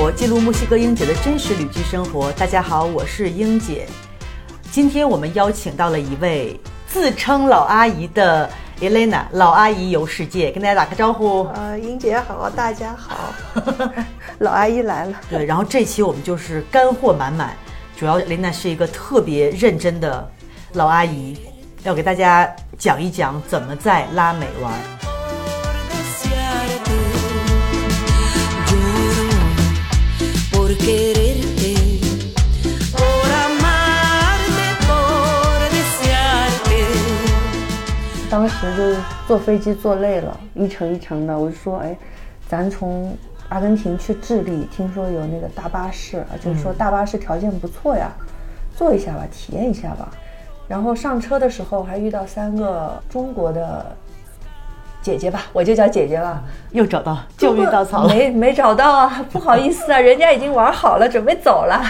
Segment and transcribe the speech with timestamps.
[0.00, 2.32] 姐生活，记录墨西哥英姐的真实旅居生活。
[2.32, 3.86] 大家好，我是英姐。
[4.70, 8.48] 今天我们邀请到了一位自称老阿姨的
[8.80, 11.44] Elena，老阿姨游世界，跟大家打个招呼。
[11.54, 13.34] 呃，英姐好，大家好，
[14.38, 15.20] 老阿姨来了。
[15.28, 17.54] 对，然后这期我们就是干货满满，
[17.94, 20.26] 主要 Elena 是一个特别认真的
[20.72, 21.36] 老阿姨，
[21.82, 24.72] 要给大家讲一讲怎么在拉美玩。
[30.70, 31.74] Por quererte,
[32.92, 36.86] por amarte, por desearte.
[38.30, 38.96] 当时就是
[39.26, 41.96] 坐飞机坐累了，一程一程的，我就说，哎，
[42.48, 43.16] 咱从
[43.48, 48.12] 阿根廷去智利，听说有那个大巴士，啊就是说大巴士条件不错呀，
[48.76, 50.08] 坐一下吧，体验一下吧。
[50.68, 53.96] 然后上车的时候还遇到三个中国的
[55.02, 58.14] 姐姐吧，我就叫姐姐吧，又找到救命稻草了。
[58.14, 61.82] 没没找到啊，不好意思啊， 人家已经玩好了，准备走了。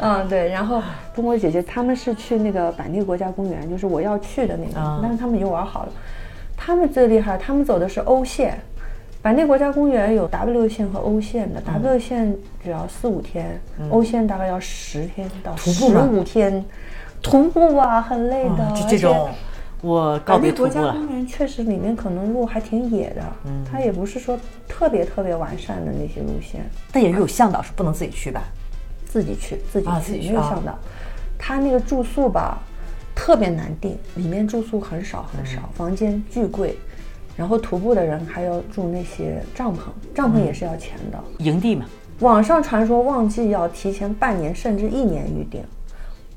[0.00, 0.48] 嗯，对。
[0.50, 0.82] 然后
[1.14, 5.88] 中国姐姐他们是去那个板栗国家公园，就是我要去的那个，啊但是他们已经玩好了。
[6.56, 8.60] 他们最厉害，他们走的是欧线。
[9.20, 16.64] 板栗国家公园有 W 线和 O 线的、w 嗯线只要四五天，，O 线大概要十天到十五天。
[17.20, 18.62] 徒步啊，很累的。
[18.62, 19.28] 啊就这种，
[19.80, 20.92] 我告板内国家别徒步了。
[20.92, 28.42] 公园确实里面可能路还挺野的，嗯它也不是说特别特别完善的那些路线，但也是有向导，是不能自己去吧？
[29.06, 30.78] 自己去自己去，啊自己去啊没有向导。
[31.38, 32.58] 他那个住宿吧，
[33.14, 36.76] 特别难订，里面住宿很少很嗯少，房间巨贵，
[37.36, 39.78] 然后徒步的人还要住那些帐篷，
[40.14, 41.18] 帐篷也是要钱的。
[41.38, 41.86] 营地嘛，
[42.18, 45.62] 网上传说旺季要提前半年甚至一年预定。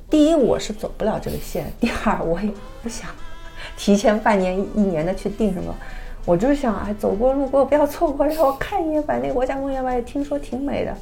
[0.07, 2.51] 第一，我是走不了这个线；第二，我也
[2.83, 3.09] 不想
[3.77, 5.75] 提前半年、一年的去订什么。
[6.25, 10.95] 我就是想，哎，走过路过不要错过，让我看一眼百内国家公园吧，也听说挺美的，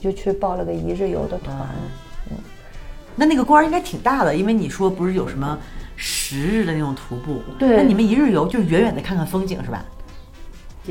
[0.00, 1.56] 就去报了个一日游的团。
[2.30, 2.36] 嗯
[3.18, 5.58] 那那个官儿应该挺大的，因为你说不是有什么
[5.96, 9.82] 十日的那种徒步，对那你们一日游就远远的看看风景是吧？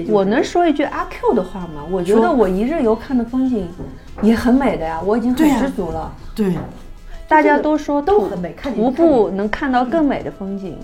[0.07, 1.85] 我能说一句阿 Q 的话吗？
[1.91, 3.69] 我觉得我一日游看的风景
[4.23, 6.12] 也很美的呀，我已经很知足了。
[6.34, 6.57] 对，
[7.28, 10.75] 大家都说都很美看徒步能看到更美的风景，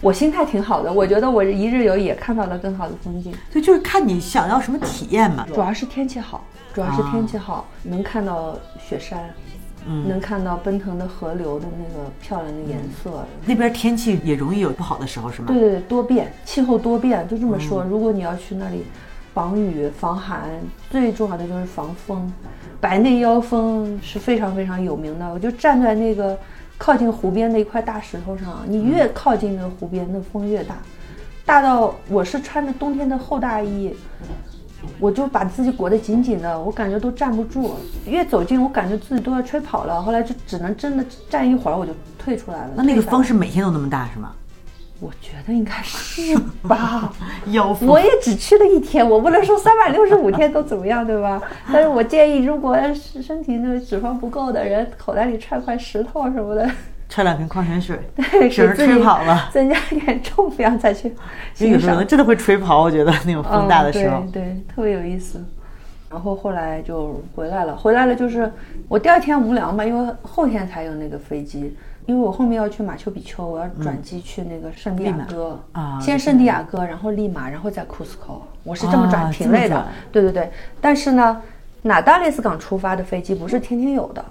[0.00, 0.92] 我心态挺好的。
[0.92, 5.46] 我觉得我一日游也看到了更好的风景，所以就是看你想要什么体验嘛。
[5.52, 9.18] 主要是天气好，主要是天气好，能看到雪山，
[10.06, 13.24] 能看到奔腾的河流的那个漂亮的颜色。
[13.44, 15.48] 那边天气也容易有不好的时候是吗？
[15.48, 17.84] 对对对，多变，气候多变，就这么说。
[17.84, 18.84] 如果你要去那里
[19.34, 20.48] 防雨、防寒，
[20.90, 22.32] 最重要的就是防风。
[22.80, 26.38] 白内妖峰是非常非常有名的，我就站在那个
[26.80, 30.76] 靠近湖边的一块大石头上，你越靠近那个湖边，那风越大，
[31.44, 33.94] 大到我是穿着冬天的厚大衣。
[34.98, 37.74] 我就把自己裹得紧紧的，我感觉都站不住。
[38.06, 40.00] 越走近，我感觉自己都要吹跑了。
[40.00, 42.70] 后来就只能真的站一会儿，我就退出来了。
[42.74, 44.32] 那那个风是每天都那么大是吗？
[45.00, 46.36] 我觉得应该是
[46.68, 47.12] 吧。
[47.50, 51.40] 有风我也只去了一天，我不能说三百六十五天都怎么样，对吧？
[51.72, 56.70] 但是我建议，如果是身体那个脂肪不够的人，口袋里揣块石头什么的，
[57.08, 59.48] 揣两瓶矿泉水， 对省着吹跑了。
[59.52, 61.12] 增加一点重量再去
[61.58, 62.04] 有时候。
[62.04, 64.18] 真的会吹跑，我觉得那种风大的时候。
[64.18, 65.42] 嗯、对对，特别有意思。
[66.10, 68.52] 然后后来就回来了，回来了就是
[68.88, 71.76] 我第二天无聊嘛，因为后天才有那个飞机，
[72.10, 78.34] 因为我后面要去马丘比丘，我要转机去那个圣地亚哥、嗯啊先圣地亚哥，然后利马，然后再库斯科，
[78.64, 79.86] 我是这么转，啊挺累的。
[80.10, 80.50] 对对对，
[80.80, 81.40] 但是呢，
[81.82, 84.24] 哪大列斯港出发的飞机不是天天有的。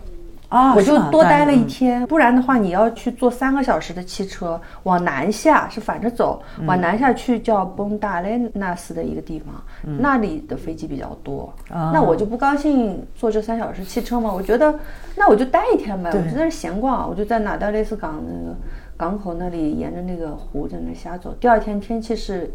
[0.50, 1.60] 啊，我就多待了一。
[1.62, 9.54] 嗯天，不然的话，你要去坐三个小时的汽车往南下，是反着走，嗯往南下去叫崩达雷纳斯的一个地方，
[9.84, 11.54] 嗯那里的飞机比较多。
[11.70, 14.74] 啊那我就不高兴坐这三小时汽车嘛，我觉得
[15.16, 18.56] 那我就待一天呗，我就在那闲逛，我就在哪达雷斯港那个
[18.98, 21.32] 港口那里，沿着那个湖在那瞎走。
[21.40, 22.52] 第二天天气是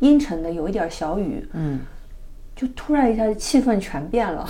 [0.00, 1.80] 阴沉的，有一点小雨，嗯，
[2.54, 4.46] 就突然一下子气氛全变了，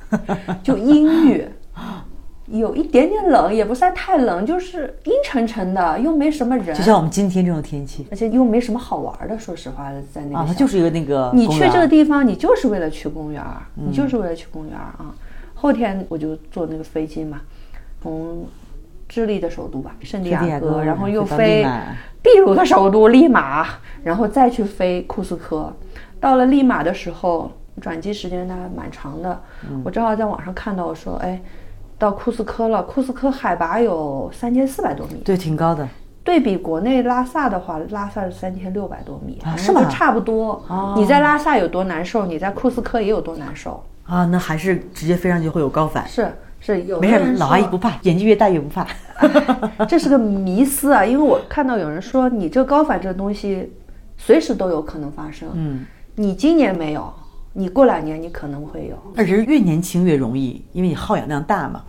[0.62, 1.48] 就阴郁，
[2.46, 9.38] 有一点点冷，也不算太冷，就是阴沉沉的，又没什么人，就像我们今天这种天气而且又没什么好玩的。
[9.38, 13.42] 说实话，在那个啊，它就是一个那个你去这个地方，你就是为了去公园
[13.74, 15.14] 你就是为了去公园儿啊。
[15.54, 17.40] 后天我就坐那个飞机嘛，
[18.02, 18.46] 从
[19.08, 21.64] 智利的首都吧，圣地亚哥，然后又飞
[22.22, 23.66] 秘鲁的首都利马，
[24.04, 25.72] 然后再去飞库斯科。
[26.20, 27.50] 到了利马的时候，
[27.80, 29.40] 转机时间大概蛮长的。
[29.68, 31.40] 嗯我正好在网上看到我说，哎，
[31.98, 35.14] 到库斯科了，库斯科海拔有三千四百多米。
[35.24, 35.88] 对，挺高的。
[36.22, 40.60] 对比国内拉萨的话，拉萨是三千六百多米，啊是吗差不多。
[40.66, 43.82] 哦你在拉萨有多难受，你在库斯科也有多难受。
[44.04, 46.06] 啊，那还是直接飞上去会有高反。
[46.08, 46.28] 是
[46.58, 48.84] 是有没事，老阿姨不怕，眼睛越大越不怕。
[49.86, 53.72] 这是个迷思啊，因为我看到有人说你这高反这东西
[54.16, 55.48] 随时都有可能发生。
[55.54, 57.12] 嗯，你今年没有，
[57.58, 58.96] 你过两年你可能会有。
[59.16, 61.82] 而且越年轻越容易，因为你耗氧量大嘛。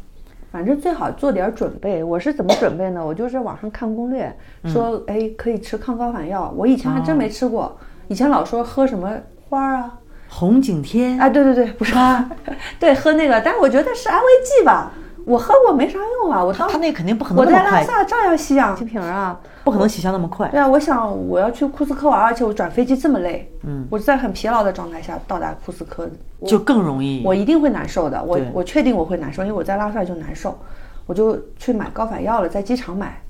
[0.50, 2.02] 反正最好做点准备。
[2.02, 3.04] 我是怎么准备呢？
[3.06, 4.34] 我就是网上看攻略，
[4.66, 6.54] 说哎可以吃抗高反药。
[6.56, 7.78] 我以前还真没吃过，
[8.08, 9.12] 以前老说喝什么
[9.50, 10.00] 花儿啊，
[10.30, 12.28] 红景天，哎对对对，不是花，
[12.80, 14.94] 对喝那个，但是我觉得是安慰剂吧。
[15.26, 19.38] 我喝过没啥用啊，我当他那肯定不可能我在拉萨照样吸氧气瓶啊。
[19.68, 20.48] 不可能起效那么快。
[20.48, 26.10] 对啊，我想我要去库斯科玩，而且我转飞机这么累，嗯，我在很疲劳的状态下到达库斯科，
[26.46, 27.22] 就更容易。
[27.26, 30.58] 我一定会难受的，我我确定我会难受，因为我在拉萨就难受，
[31.06, 33.22] 我就去买高反药了，在机场买。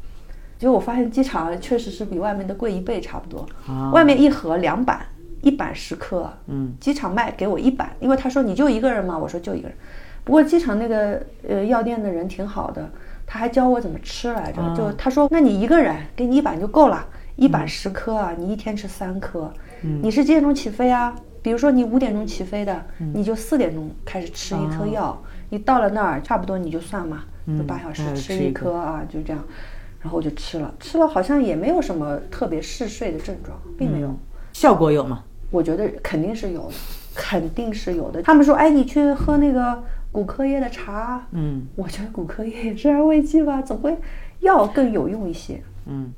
[0.60, 5.02] 结果我发现机场确实是比外面的贵一倍差不多，啊外面一盒两板，
[5.42, 9.18] 一板十颗，嗯，机场卖给我一板，因为他说你就一个人嘛？
[9.18, 9.76] 我说就一个人。
[10.24, 12.90] 不过机场那个呃药店的人挺好的，
[13.28, 19.54] 他还教我怎么吃来着，就他说那你一个人给你一板就够了，一板十颗啊，你一天吃三颗，
[20.02, 21.14] 你是几点钟起飞啊？
[21.42, 22.84] 比如说你五点钟起飞的，
[23.14, 27.26] 你就四点钟开始吃一颗药，你到了那儿差不多你就算嘛，
[27.58, 29.44] 就八小时嗯吃一颗颗啊，就这样，
[30.02, 34.18] 然后我就吃了，吃了好像也没有什么特别嗜睡的症状，并没有。
[34.54, 35.24] 效果有吗？
[35.52, 36.74] 我觉得肯定是有的，
[37.16, 38.22] 肯定是有的。
[38.24, 39.82] 他们说，哎，你去喝那个
[40.18, 43.96] 骨科叶的茶，嗯我觉得骨科叶也是安慰剂吧，总会
[44.40, 45.62] 药更有用一些。
[45.86, 46.12] 嗯。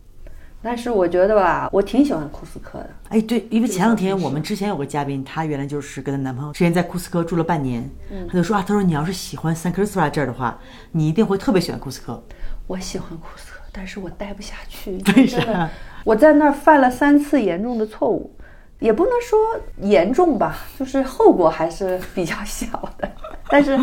[0.61, 2.89] 但是我觉得吧，我挺喜欢库斯科的。
[3.09, 10.57] 哎，对，因为前两天我们之前有个嘉宾，她原来就是跟她男朋友之前在库斯科住了半年，嗯她就说啊，她说你要是喜欢 San Cristobal 这儿的话，
[10.93, 12.23] 你一定会特别喜欢库斯科。
[12.67, 14.93] 我喜欢库斯科，但是我待不下去。
[15.17, 15.69] 为啥？
[16.05, 18.33] 我在那儿犯了三次严重的错误，
[18.79, 19.37] 也不能说
[19.81, 22.67] 严重吧，就是后果还是比较小
[22.97, 23.11] 的，
[23.49, 23.77] 但是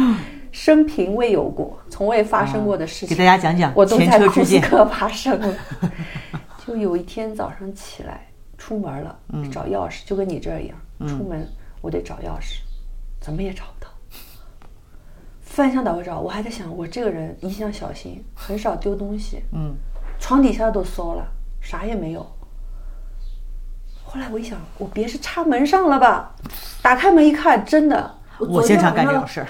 [0.50, 3.16] 生平未有过，从未发生过的事情。
[3.16, 4.62] 给大家讲讲我都前在库车之鉴。
[4.62, 5.54] 斯科发生了。
[6.66, 8.26] 就有一天早上起来
[8.58, 10.76] 出门了，嗯找钥匙，就跟你这儿一样，
[11.06, 11.46] 出门
[11.80, 12.60] 我得找钥匙，
[13.20, 13.90] 怎么也找不到。
[15.42, 19.74] 翻箱倒柜找，我还在想，我这个人一向小心，很少丢东西，嗯，
[20.18, 21.24] 床底下都搜了，
[21.60, 22.26] 啥也没有。
[24.16, 26.30] 后来我一想，我别是插门上了吧？
[26.80, 29.46] 打开门一看，真的，我经常干这种事儿。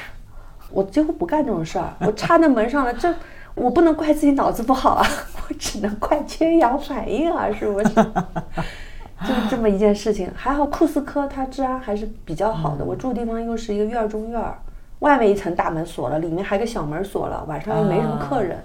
[0.70, 3.14] 我几乎不干这种事儿，我插在门上了，这
[3.54, 5.06] 我不能怪自己脑子不好啊，
[5.48, 7.94] 我只能怪缺氧反应啊，是不是？
[9.26, 10.28] 就是这么一件事情。
[10.34, 14.58] 还好库斯科它治安还是比较好的，我住的地方又是一个院儿中院儿，
[14.98, 18.58] 外面一层大门锁了，里面还有个小门锁了，晚上又没什么客人，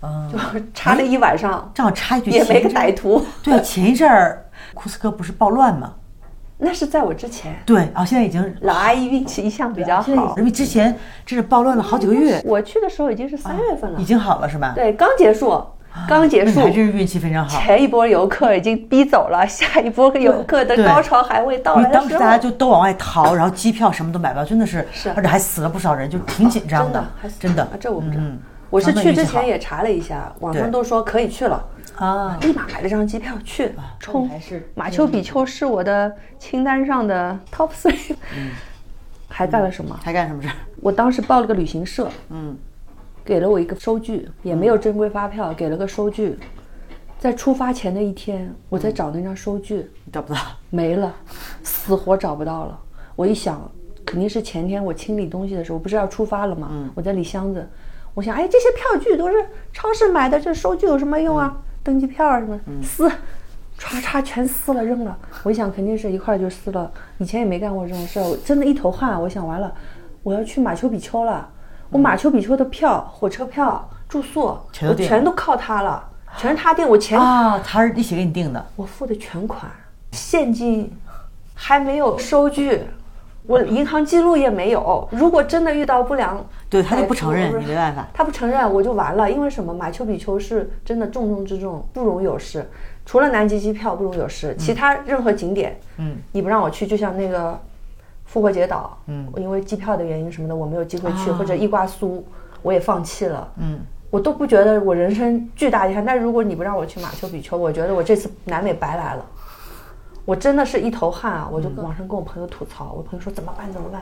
[0.00, 3.24] 啊，就插了一晚上，正好插一句，也没个歹徒。
[3.44, 4.44] 对，前一阵儿
[4.74, 5.94] 库斯科不是暴乱吗？
[6.62, 10.34] 那是在我之前，对，啊，现在已经老阿姨运气一向比较好。
[10.36, 10.94] 因为之前
[11.24, 14.72] 这是暴乱了好几个月，我去的时候已经是三月份了已，经好了是吧？
[14.74, 15.64] 对，刚结束，
[16.06, 16.70] 刚结束还。
[16.70, 17.58] 真是运气非常好。
[17.58, 27.04] 前一波游客已经逼走了， 下一波游客的高潮还未到来的时候，为当时大家就都往外逃，然后机票什么都买不到，真的是，是而且还死了不少人，就挺紧张真的
[27.40, 28.22] 真的啊，这我不知道。
[28.22, 31.60] 嗯我是去之前也查了一下，网上都说可以去了，
[32.00, 38.16] 啊，立马买了张机票去冲还是马丘比丘是我的清单上的 top three。
[39.28, 39.98] 还干了什么？
[40.02, 40.54] 还干什么事儿？
[40.80, 42.56] 我当时报了个旅行社，嗯，
[43.22, 46.38] 给了我一个收据，也没有正规发票，给了个收据。
[47.18, 50.40] 在出发前的一天，我在找那张收据，找不到，
[50.70, 51.14] 没了，
[51.62, 52.80] 死活找不到了。
[53.14, 53.70] 我一想，
[54.06, 56.90] 肯定是前天我清理东西的时候，不是要出发了吗？
[56.94, 57.68] 我在理箱子，
[58.14, 59.36] 我想，哎，这些票据都是
[59.70, 61.54] 超市买的，这收据有什么用啊？
[61.82, 63.08] 登机票啊什么撕，
[63.78, 65.16] 唰唰全撕了扔了。
[65.42, 66.90] 我一想，肯定是一块儿就撕了。
[67.18, 69.20] 以前也没干过这种事儿，我真的一头汗。
[69.20, 69.72] 我想完了，
[70.22, 71.48] 我要去马丘比丘了。
[71.88, 76.88] 我马丘比丘的票、火车票、住宿，我全都靠他了，全是他订。
[76.88, 79.68] 我钱啊，他是一起给你订的，我付的全款，
[80.12, 80.92] 现金
[81.54, 82.82] 还没有收据，
[83.46, 85.08] 我银行记录也没有。
[85.10, 89.30] 如果真的遇到不良，对他就不承认你没办法他不承认我就完了。
[89.30, 89.74] 因为什么？
[89.74, 92.64] 马丘比丘是真的重中之重，不容有失。
[93.06, 97.58] 除了南极机票不容有失，其他任何景点，嗯，你不让我去，就像那个
[98.24, 102.24] 复活节岛，嗯因为机票的原因什么的，我没有机会去，啊或者伊瓜苏，
[102.62, 103.80] 我也放弃了，嗯，
[104.10, 106.04] 我都不觉得我人生巨大遗憾。
[106.04, 109.26] 但如果你不让我去马丘比丘，我觉得我这次南美白来了。
[110.30, 111.48] 我真的是一头汗啊！
[111.50, 114.00] 我就网上跟我朋友吐槽，我朋友说怎么办怎么办？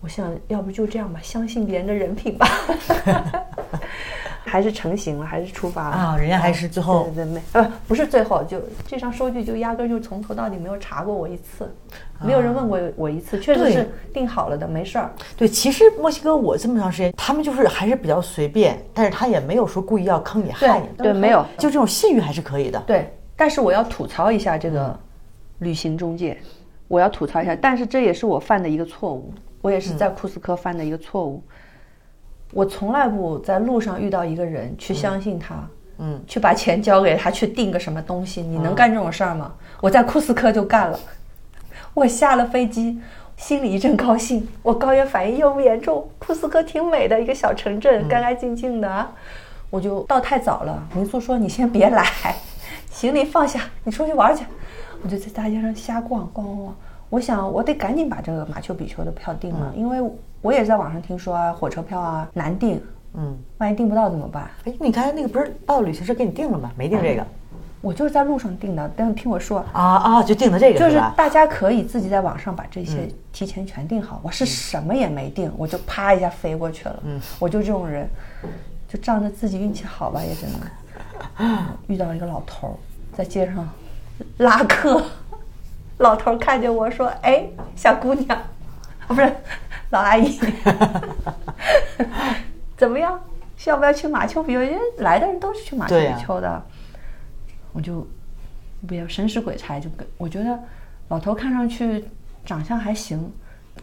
[0.00, 2.46] 我想要不就这样吧，相信别人的人品吧。
[4.46, 11.68] 还是成型了，还是出发了啊人家还是最后对对对没呃不是最后，就这张收据就压根儿就从头到底没有查过我一次，
[12.20, 15.10] 没有人问过我一次，确实是定好了的，没事儿。
[15.36, 22.80] 对，其实墨西哥我这么长时间，他们就是还是比较随便，但是他也没有说故意要坑你害你，对没有就这种信誉还是可以的。
[22.86, 24.96] 对，但是我要吐槽一下这个
[25.62, 26.36] 旅行中介，
[26.88, 31.42] 我要吐槽一下，但是这也是我犯的一个错误，我也是在库斯科犯的一个错误。
[32.52, 35.66] 我从来不在路上遇到一个人去相信他，
[35.98, 39.54] 嗯，去把钱交给他去订个什么东西，你能干这种事儿吗？
[39.80, 41.00] 我在库斯科就干了，
[41.94, 43.00] 我下了飞机。
[43.34, 46.08] 心里一阵高兴，我高原反应又不严重？
[46.18, 49.10] 库斯科挺美的一个小城镇，干干净净的啊。
[49.70, 52.06] 我就到太早了，民宿说你先别来，
[52.90, 54.44] 行李放下，你出去玩去。
[55.02, 56.76] 我就在大街上瞎逛逛逛逛。
[57.10, 60.00] 我想我得赶紧把这个马丘比丘的票订了，因为
[60.40, 62.80] 我也是在网上听说啊，火车票啊难订，
[63.14, 64.50] 嗯，万一订不到怎么办？
[64.64, 66.70] 哎，你刚才那个不是报旅行社给你订了吗？
[66.76, 67.26] 没订这个
[67.82, 71.02] 我就是在路上订的，但是听我说，啊啊，就订的这个就是？
[71.16, 74.20] 大家可以自己在网上把这些提前全订好。
[74.22, 77.02] 我是什么也没订，我就啪一下飞过去了。
[77.04, 78.08] 嗯，我就这种人，
[78.88, 80.54] 就仗着自己运气好吧，也只能、
[81.38, 81.58] 嗯。
[81.88, 82.74] 遇到一个老头儿
[83.16, 83.68] 在街上
[84.38, 85.02] 拉客，
[85.98, 89.32] 老头看见我说：“哎，小姑娘，啊不是
[89.90, 90.38] 老阿姨，
[92.76, 93.20] 怎么样？
[93.66, 94.62] 要不要去马丘比丘？
[94.62, 96.62] 因为来的人都是去马丘比丘的。
[97.72, 98.06] 我就
[98.88, 100.58] 不要神使鬼差，就跟我觉得
[101.08, 102.04] 老头看上去
[102.44, 103.32] 长相还行，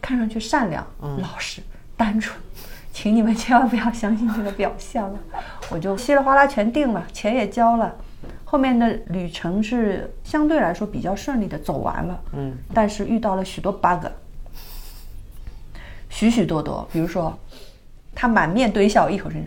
[0.02, 0.86] 看上去善良、
[1.22, 1.62] 老实、
[1.96, 2.38] 单纯，
[2.92, 5.20] 请你们千万不要相信这个表象了。
[5.70, 7.96] 我就稀里哗啦全定了，钱也交了，
[8.46, 14.06] 后面的旅程是相对来说比较顺利的走完了，嗯，但是遇到了许多 bug，
[16.10, 17.38] 许许多多，比如说
[18.16, 19.40] 他满面堆笑，一口说。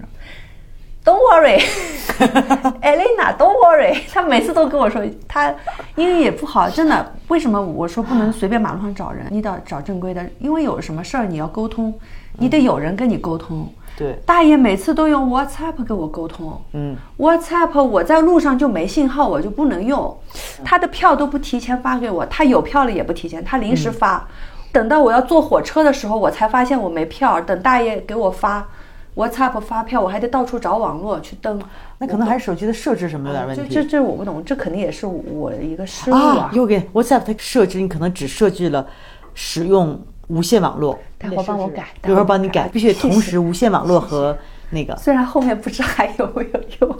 [1.04, 1.58] Don't worry,
[2.80, 4.02] Elena, don't worry。
[4.14, 5.52] 他每次都跟我说，他
[5.96, 7.12] 英语也不好，真的。
[7.26, 9.26] 为什么我说不能随便马路上找人？
[9.28, 11.92] 你得找正规的，因为有什么事儿你要沟通，
[12.38, 13.68] 你得有人跟你沟通。
[13.96, 20.16] 对，大爷每次都用 WhatsApp 跟我沟通，嗯，WhatsApp 我在路上就没信号，我就不能用。
[20.64, 24.26] 他的票都不提前发给我，他有票了也不提前，他临时发。
[24.72, 27.38] 等到我要坐火车的时候，我才发现我没票。
[27.42, 28.66] 等大爷给我发
[29.14, 31.60] WhatsApp 发票，我还得到处找网络去登。
[31.98, 33.62] 那可能还是手机的设置什么有点问题。
[33.68, 36.50] 这这这我不懂，这肯定也是我的一个失误啊啊，。
[36.54, 38.86] 又给 WhatsApp 它设置，你可能只设置了
[39.34, 40.00] 使用
[40.32, 44.36] 无线网络，待会儿帮我改，待会儿帮你改，必须得同时无线网络和
[44.70, 44.96] 那个。
[44.96, 46.98] 虽然后面不知还有没有用。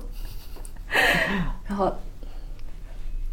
[1.66, 1.90] 然后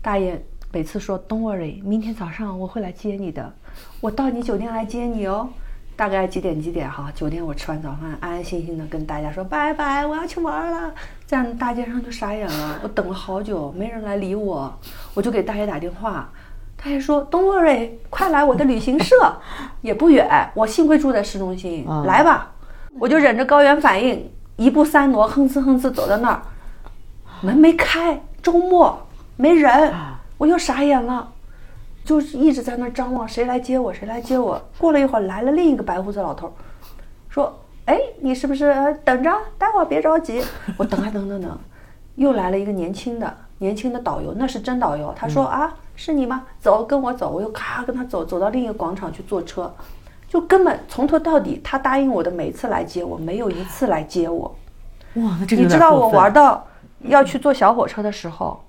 [0.01, 0.41] 大爷
[0.71, 3.53] 每次说 “Don't worry”，明天早上我会来接你的，
[3.99, 5.49] 我到你酒店来接你哦。
[5.97, 7.11] 大概几点几点哈？
[7.13, 10.93] 酒店我吃完早饭，安安心心的跟大家说拜拜，我要去玩了。
[11.27, 14.73] 这样大街上就傻眼了，我等了好久，没人来理我，
[15.13, 16.31] 我就给大爷打电话。
[16.81, 19.15] 大爷说：“Don't worry，快来我的旅行社，
[19.81, 22.51] 也不远，我幸亏住在市中心，嗯来吧。”
[22.99, 26.41] 我就忍着高原反应，一步三挪，哼哧哼哧走到那儿，
[27.41, 29.93] 门没开，周末没人，
[30.37, 31.31] 我又傻眼了，
[32.03, 34.61] 就是一直在那儿张望，谁来接我，谁来接我。
[34.77, 36.51] 过了一会儿，来了另一个白胡子老头儿，
[37.29, 39.31] 说：“哎，你是不是呃等着？
[39.57, 40.41] 待会儿别着急。”
[40.77, 41.57] 我等啊等等等，
[42.15, 45.13] 又来了一个年轻的年轻的导游，那是真导游。
[45.15, 46.45] 他说：“啊，是你吗？
[46.61, 49.69] 走，跟我走。”我又咔跟他走，走到另一个广场去坐车，
[50.29, 54.55] 就根本从头到底，他答应我的每一次来接我，没有一次来接我。
[55.15, 56.65] 哇，那这个你知道我玩到
[56.99, 58.63] 要去坐小火车的时候，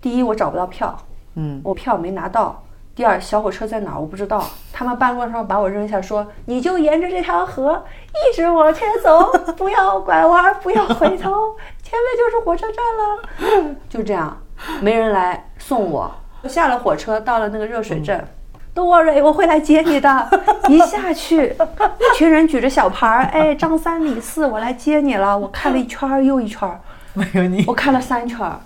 [0.00, 0.96] 第一我找不到票，
[1.34, 2.62] 嗯，我票没拿到。
[2.94, 4.44] 第二，小火车在哪儿我不知道。
[4.72, 13.76] 他们半路上把我扔下，说你就沿着这条河一直往前走，不要拐弯，不要回头，前面就是火车站了。
[13.90, 14.40] 就这样，
[14.80, 16.10] 没人来送我。
[16.48, 18.24] 下了火车，到了那个热水镇。
[18.72, 20.28] Don't worry，我会来接你的。
[20.68, 21.54] 一下去，
[21.98, 25.36] 一群人举着小牌儿，哎，张三李四，我来接你了。
[25.36, 26.80] 我看了一圈儿又一圈儿，
[27.14, 28.60] 没有你我看了三圈儿，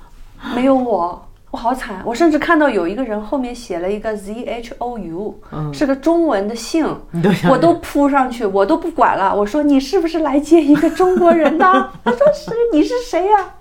[0.55, 2.03] 没有我，我好惨。
[2.05, 5.41] 我甚至看到有一个人后面写了一个 Z H O U，、
[5.73, 6.85] 是个中文的姓
[7.23, 9.35] 都，我都扑上去，我都不管了。
[9.35, 11.65] 我说你是不是来接一个中国人的？
[12.05, 13.55] 他说是，你是谁呀、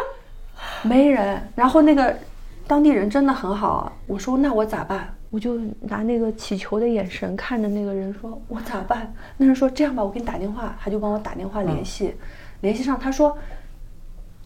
[0.80, 1.50] 没人。
[1.54, 2.16] 然后那个
[2.72, 5.14] 当地人真的很好，我说那我咋办？
[5.28, 9.12] 我就拿那个乞求的眼神看着那个人说，我咋办？
[9.36, 12.16] 那人说这样吧，我给你打电话，他就帮我打电话联系，
[12.62, 13.36] 联系上，他说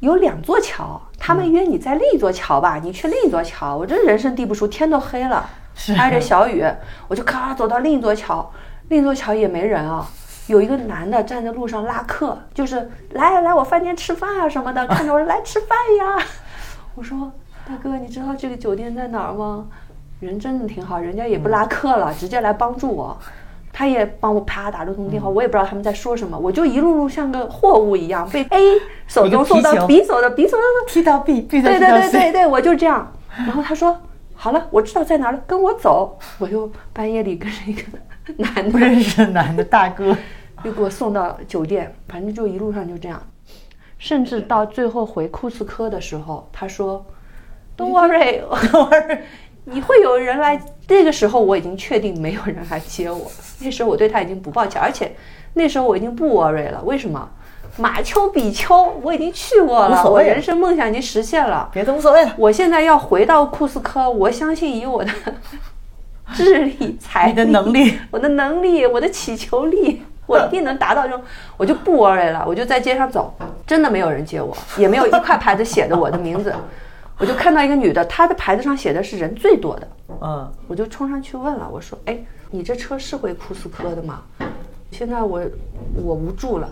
[0.01, 3.77] 有两座桥，他们约你在另一座桥吧，你去另一座桥。
[3.77, 6.65] 我这人生地不熟，天都黑了，是挨着小雨，
[7.07, 8.53] 我就咔走到另一座桥，
[8.89, 10.05] 另一座桥也没人啊。
[10.49, 16.27] 有一个男的站在路上拉客，就是来来我饭店吃饭啊什么的，看着我说来吃饭呀。
[16.97, 17.31] 我说
[17.69, 19.67] 大哥，你知道这个酒店在哪儿吗？
[20.21, 23.17] 人真的挺好，人家也不拉客了，直接来帮助我。
[23.73, 33.13] 他也帮我啪打了通电话，我也不知道他们在说什么，我就一路路像个货物一样被 A 手中送到 B 手的 B 手的 踢到 B，B 到对对对对对，我就这样。
[33.37, 33.95] 然后他说
[34.35, 36.19] 好了，我知道在哪儿了，跟我走。
[36.39, 37.83] 我又半夜里跟着一个
[38.37, 40.17] 男的，不认识的男的大哥，
[40.63, 43.21] 又给我送到酒店，反正就一路上就这样。
[43.99, 47.05] 甚至到最后回库斯科的时候，他说
[47.77, 49.19] ：“Don't worry 我很 worry
[49.65, 53.31] 你会有人来。”那个时候我已经确定没有人来接我了。
[53.61, 55.15] 那时候我对他已经不抱歉，而且
[55.55, 56.81] 那时候我已经不 worry 了。
[56.85, 57.29] 为什么？
[57.79, 61.69] 马丘比丘我已经去过了，我人生梦想已经实现了。
[61.75, 62.33] 别的无所谓了。
[62.39, 65.11] 我现在要回到库斯科，我相信以我的
[66.33, 71.21] 智力、才力、的能力、我的能力、我的祈求力，我一定能达到这种，
[71.59, 73.35] 我就不 worry 了，我就在街上走，
[73.67, 76.55] 真的没有人接我，也没有一块牌子写着我的名字，
[77.19, 79.89] 我就看到一个女的，她的牌子上写的是人最多的，
[80.21, 82.19] 嗯，我就冲上去问了，我说：“哎，
[82.51, 84.23] 你这车是回库斯科的吗？
[84.91, 85.43] 现在我
[85.95, 86.69] 我无助了，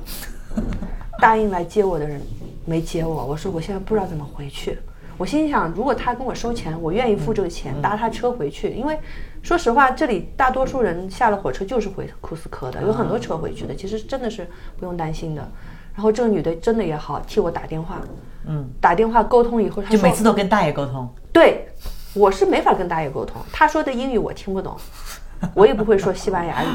[1.18, 2.20] 答应来接我的人
[2.66, 4.78] 没接我，我说我现在不知道怎么回去。
[5.16, 8.70] 我心想，如果他跟我收钱，我愿意付这个钱，搭他车回去。
[8.70, 8.98] 因为
[9.42, 14.46] 说实话，这里大多数人下了火车就是回库斯科的，有很多车回去的，其实真的是
[14.76, 15.48] 不用担心的。
[15.94, 18.00] 然后这个女的真的也好，替我打电话，
[18.46, 21.08] 嗯，打电话沟通以后，她就每次都跟大爷沟通。
[21.32, 21.68] 对，
[22.14, 24.76] 我是没法跟大爷沟通，他说的英语我听不懂，
[25.54, 26.66] 我也不会说西班牙语。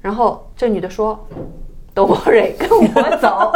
[0.00, 1.26] 然后这女的说
[1.94, 3.52] ：“Don't worry，跟我走。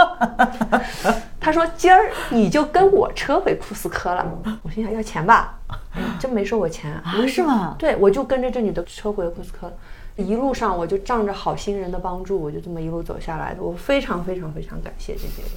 [1.39, 4.27] ”她说：“今儿你就跟我车回库斯科了。”
[4.63, 5.59] 我心想要钱吧，
[5.93, 9.73] 哎，真没收我钱啊是吗对，我就跟着这女的车回库斯科了。
[10.17, 13.63] 一路上我就仗着好心人的帮助，我就这么一路走下来的。
[13.63, 15.51] 我非常非常非常感谢这些人，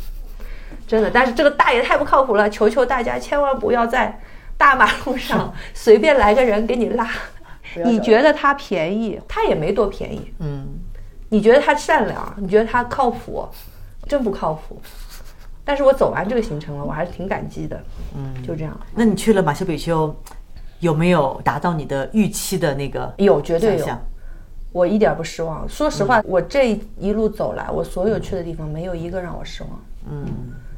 [0.88, 1.12] 真的。
[1.12, 4.20] 但是这个大爷太不靠谱了，求求大家千万不要在
[4.58, 7.10] 大马路上 随便来个人给你拉。
[7.84, 10.34] 你觉得他便宜，他也没多便宜。
[10.40, 10.66] 嗯，
[11.28, 13.46] 你觉得他善良，你觉得他靠谱，
[14.08, 14.80] 真不靠谱。
[15.66, 17.84] 但是我走完这个行程了，我还是挺感激的。
[18.16, 18.80] 嗯，就这样。
[18.94, 20.16] 那你去了马丘比丘，
[20.80, 23.86] 有没有达到你的预期的那个有绝对有？
[24.76, 25.68] 我一点儿不失望。
[25.70, 29.72] 说实话，我这一路走来，我所有去的地方没有一个让我失望。
[30.12, 30.26] 嗯，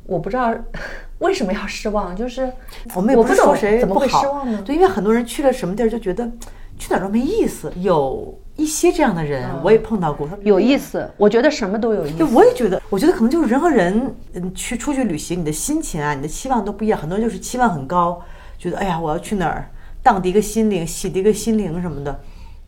[0.05, 0.53] 我不知道
[1.17, 2.47] 为什么要失望，就是
[2.93, 4.61] 我们也不是说谁怎么会不好失望呢？
[4.63, 6.29] 对，因为很多人去了什么地儿就觉得
[6.77, 7.73] 去哪儿都没意思。
[7.77, 10.29] 有一些这样的人，我也碰到过。
[10.43, 12.35] 有意思，我觉得什么都有意对，思。
[12.35, 16.99] 我也觉得，我觉得可能就是人和人，嗯，去出去旅行，你的心情啊，你的期望都不一样。
[16.99, 18.21] 很多人就是期望很高，
[18.59, 19.67] 觉得哎呀，我要去哪儿
[20.03, 22.19] 荡涤一个心灵，洗涤一个心灵什么的。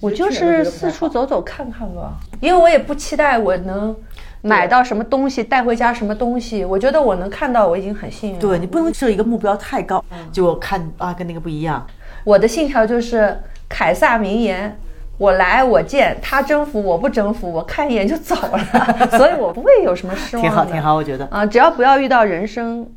[0.01, 3.95] 我就是四处走走看看吧，因为我也不期待我能
[4.41, 6.63] 买到什么东西，带回家什么东西。
[6.63, 8.41] 我觉得我能看到，我已经很幸运了。
[8.41, 11.85] 对你不能设一个目标太高，就看啊跟那个不一样。
[12.23, 14.79] 我的信条就是凯撒名言：
[15.17, 19.09] 我来我见，他征服我不征服，我看一眼就走了。
[19.17, 20.49] 所以我不会有什么失望的。
[20.49, 21.25] 挺好，挺好，我觉得。
[21.25, 22.89] 啊，只要不要遇到人身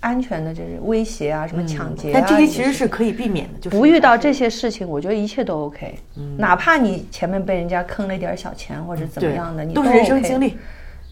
[0.00, 5.98] 安全的就是威胁啊，什么抢劫啊，但这些其实是可以避免的，就是不遇到这些事情，我觉得一切都 OK。
[6.36, 10.56] 哪怕你前面被人家坑了一点小钱或者怎么样的，你都是人生经历。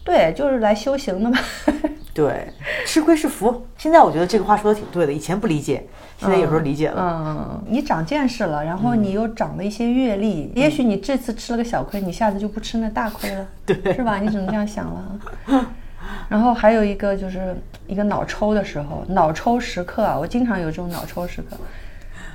[0.03, 1.37] 对，就是来修行的嘛。
[2.13, 2.47] 对，
[2.85, 3.65] 吃亏是福。
[3.77, 5.83] 现在我觉得这个话说的挺对的，以前不理解，
[6.19, 7.01] 现在有时候理解了。
[7.01, 14.19] 嗯，你长见识了，然后你又长了一些阅历，也许你这次吃了个小亏，你下次就不吃那大亏了，对是吧？
[14.19, 15.19] 你只能这样想了。
[16.29, 17.55] 然后还有一个就是
[17.87, 21.57] 一个脑抽的时候，脑抽时刻啊，我经常有这种脑抽时刻，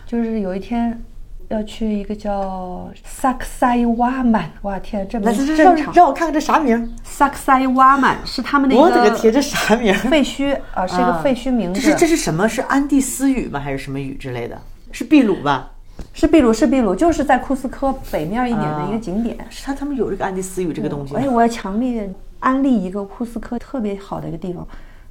[0.06, 1.02] 就是有一天
[1.48, 5.94] 要去一个叫萨克塞瓦曼，哇天，这来，名这这让正常。
[5.94, 6.94] 让我看看这啥名？
[7.02, 9.92] 萨克塞瓦曼是他们的一我的个天，这啥名？
[9.94, 11.80] 废墟啊，是一个废墟名字。
[11.80, 12.48] 这是这是什么？
[12.48, 13.58] 是安第斯语吗？
[13.58, 14.56] 还是什么语之类的？
[14.92, 15.70] 是秘鲁吧？
[16.14, 19.36] 是秘鲁，是秘鲁，就是在库斯科北面一点的一个景点。
[19.50, 21.20] 是他他们有这个安第斯语这个东西吗。
[21.20, 22.08] 哎，我要强烈
[22.40, 24.66] 安利一个库斯科特别好的一个地方，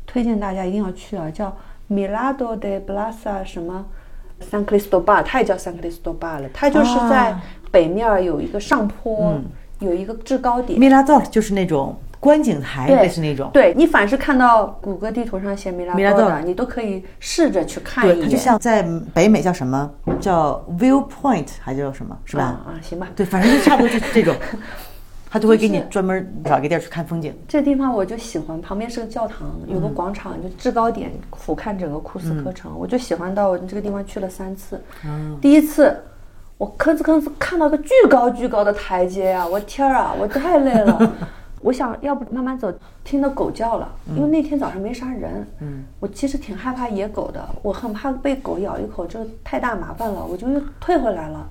[0.05, 1.55] 推荐大家一定要去啊，叫
[1.89, 3.85] Milado de Plaza 什么
[4.51, 9.39] San Cristobal，它也叫 San Cristobal 了，它就是在啊北面有一个上坡，
[9.79, 10.79] 有一个制高点。
[10.79, 13.49] 米拉多就是那种观景台，对类似那种。
[13.53, 18.21] 对你凡是看到谷歌地图上写米拉米拉多多的，你都可以试着去看，一眼。
[18.21, 19.89] 它就像在北美叫什么
[20.19, 22.43] 叫 viewpoint，还叫什么，是吧？
[22.43, 23.07] 啊啊，行吧。
[23.15, 24.35] 对，反正就差不多就是这种，
[25.29, 27.33] 他就会给你专门找一个地儿去看风景。
[27.47, 34.81] 这地方我就喜欢，旁边是个教堂，有个广场，就制高点俯瞰整个库斯科城，我就喜欢到我这个地方去了三次。
[35.39, 35.95] 第一次
[36.57, 41.13] 我吭哧吭哧看到个巨高巨高的台阶啊，我天儿啊，我太累了。
[41.61, 45.45] 我想要不慢慢走，听到狗叫了，因为那天早上没啥人。
[45.59, 51.45] 嗯，我其实挺害怕野狗的，我很怕被狗咬一口，这太大麻烦了，我就又退回来了。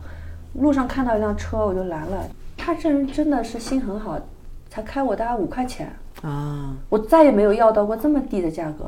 [0.54, 2.24] 路上看到一辆车，我就拦了。
[2.58, 4.18] 他这人真的是心很好，
[4.68, 5.90] 才开我大概五块钱，
[6.20, 8.86] 啊我再也没有要到过这么低的价格，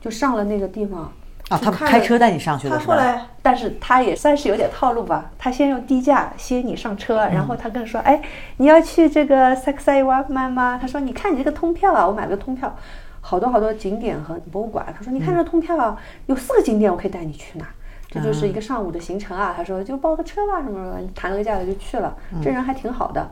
[0.00, 1.12] 就上了那个地方。
[1.48, 2.76] 啊，他开车带你上去的？
[2.76, 5.30] 他后来，但是他也算是有点套路吧。
[5.38, 8.20] 他先用低价吸引你上车，然后他跟你说：“哎，
[8.58, 12.76] 你要去这个萨克塞瓦曼吗？”他说：“你看你这个通票啊，我买了个通票，
[13.22, 15.96] 好多好多景点和博物馆。”他说：“你看这通票啊，
[16.26, 17.72] 有四个景点，我可以带你去哪儿？
[18.08, 22.16] 这就是一个上午的行程啊。”他说：“就包个车吧，什么什么，你谈了个价格就去了。
[22.42, 23.30] 这人还挺好的。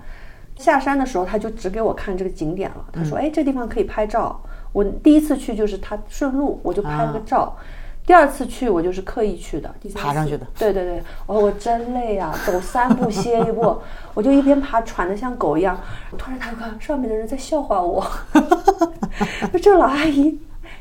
[0.56, 2.84] 下山的时候，他就只给我看这个景点了。
[2.92, 4.40] 他说：“哎，这地方可以拍照。”
[4.72, 7.56] 我第一次去就是他顺路，我就拍了个照。
[8.04, 13.76] 第二次去我就是刻意去的，第三次爬上去的对对对，哦，我真累啊，走三步歇一步，
[14.14, 15.76] 我就一边爬喘得像狗一样。
[16.16, 18.06] 突然他看上面的人在笑话我
[19.60, 20.38] 这老阿姨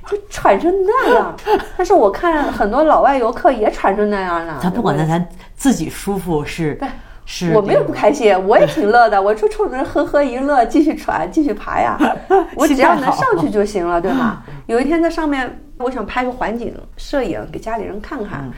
[0.10, 1.36] 就喘成那样。
[1.78, 4.60] 但是我看很多老外游客也喘成那样了。
[4.62, 6.80] 咱不管，那咱自己舒服是
[7.26, 7.54] 是。
[7.54, 9.22] 我没有不开心，我也挺乐的。
[9.22, 11.98] 我就冲着呵呵一乐，继续喘，继续爬呀。
[12.56, 14.44] 我只要能上去就行了，对吗？
[14.68, 18.52] 有一天在上面，我想拍个环景摄影给家里人看看，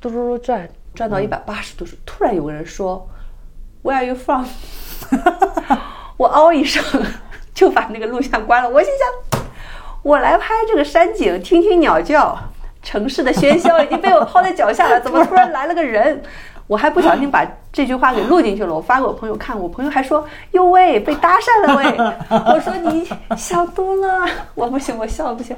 [0.00, 3.08] 嘟嘟嘟转转到一百八十度，突然有个人说
[3.82, 4.46] ：“Where are you from？”
[6.16, 6.82] 我嗷一声
[7.54, 8.68] 就把那个录像关了。
[8.68, 8.90] 我心
[9.32, 9.40] 想，
[10.02, 12.38] 我来拍这个山景，听听鸟叫，
[12.82, 16.22] 城市的喧嚣已经被我抛在脚下了， 怎么突然来了个人？
[16.66, 21.96] 我还不小心把这句话给录进去了，我发给我朋友看，我朋友还说：“哟喂，被搭讪了喂！”
[22.54, 23.08] 我说：“你
[23.38, 25.56] 想多了。”我不行，我笑不行。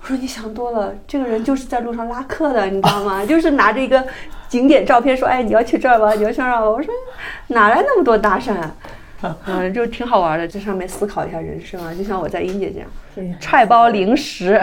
[0.00, 3.22] 我说：“你想多了，这个人就是在路上拉客的，你知道吗？
[3.26, 4.04] 就是拿着一个
[4.48, 6.12] 景点照片说：‘哎，你要去这儿吗？
[6.14, 6.94] 你要去那儿吗？’我说
[7.48, 8.54] ：‘哪来那么多搭讪？’
[9.46, 12.72] 嗯，就挺好玩的，在上面思考一下人生啊，就像我在英姐
[13.14, 14.60] 这样，揣包零食，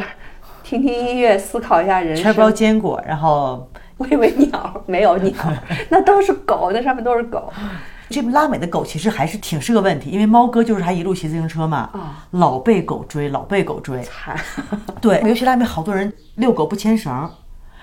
[0.64, 2.24] 听听音乐，思考一下人生。
[2.24, 5.34] 揣包坚果，然后 喂喂鸟，没有鸟，
[5.90, 7.52] 那都是狗，那上面都是狗。
[8.10, 14.02] 这拉美的狗其实还是挺是个问题，因为猫哥就是他一路骑自行车嘛，啊老被狗追，老被狗追。
[14.02, 14.36] 惨，
[15.00, 17.30] 对，尤其拉美好多人遛狗不牵绳。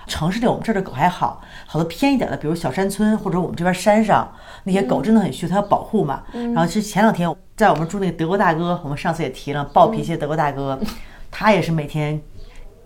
[0.07, 4.31] 城市里我们这儿的狗还好，好多偏一点的，比如小山村或者我们这边山上
[4.69, 6.23] 那些狗真的很虚，它要保护嘛。
[6.33, 10.79] 然后是前两天在我们住那个德国大哥，我们上次也提了，暴脾气的德国大哥，
[11.31, 12.21] 他也是每天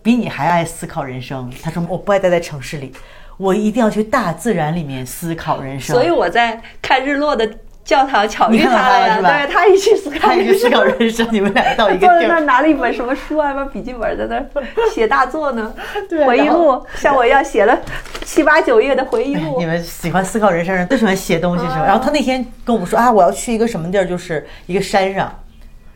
[0.00, 1.52] 比你还爱思考人生。
[1.60, 2.92] 他说我不爱待在城市里，
[3.36, 5.92] 我一定要去大自然里面思考人生。
[5.92, 7.44] 所以我在看日落的
[7.84, 10.54] 教堂巧遇他了呀，对他一去思考他也人生。
[10.54, 12.28] 去思考人生，你们俩到一个坐在地儿。
[12.28, 14.46] 那儿拿了一本什么书啊，把笔记本在那儿
[14.94, 15.72] 写大作呢，
[16.26, 17.76] 回忆录，像我一样写了
[18.24, 19.66] 七八九页的回忆录 你。
[19.66, 21.84] 们喜欢思考人生人都喜欢写东西是吧？
[21.84, 25.32] 然后他那天跟我们说啊，我要去一个什么地儿，就是一个山上，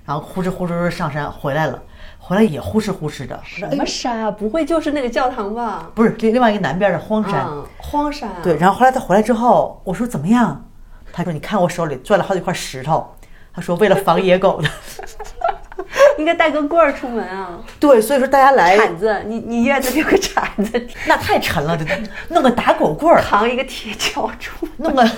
[0.05, 1.81] 然后呼哧呼哧上山回来了，
[2.19, 3.39] 回来也呼哧呼哧的。
[3.45, 4.31] 什么山啊？
[4.31, 5.89] 不会就是那个教堂吧？
[5.95, 7.47] 不是另另外一个南边的荒山。
[7.47, 8.37] 嗯，荒山啊。
[8.43, 10.65] 对，然后后来他回来之后，我说怎么样？
[11.17, 13.17] 他说你看我手里攥了好几块石头。
[13.55, 14.69] 他说为了防野狗的。
[16.19, 17.59] 应该带根棍儿出门啊。
[17.81, 21.85] 对，所以说大家来，铲子，你你院子里有个铲子，那太沉了，这
[22.29, 24.73] 弄个打狗棍儿，扛一个铁锹出门。
[24.79, 25.11] 弄个，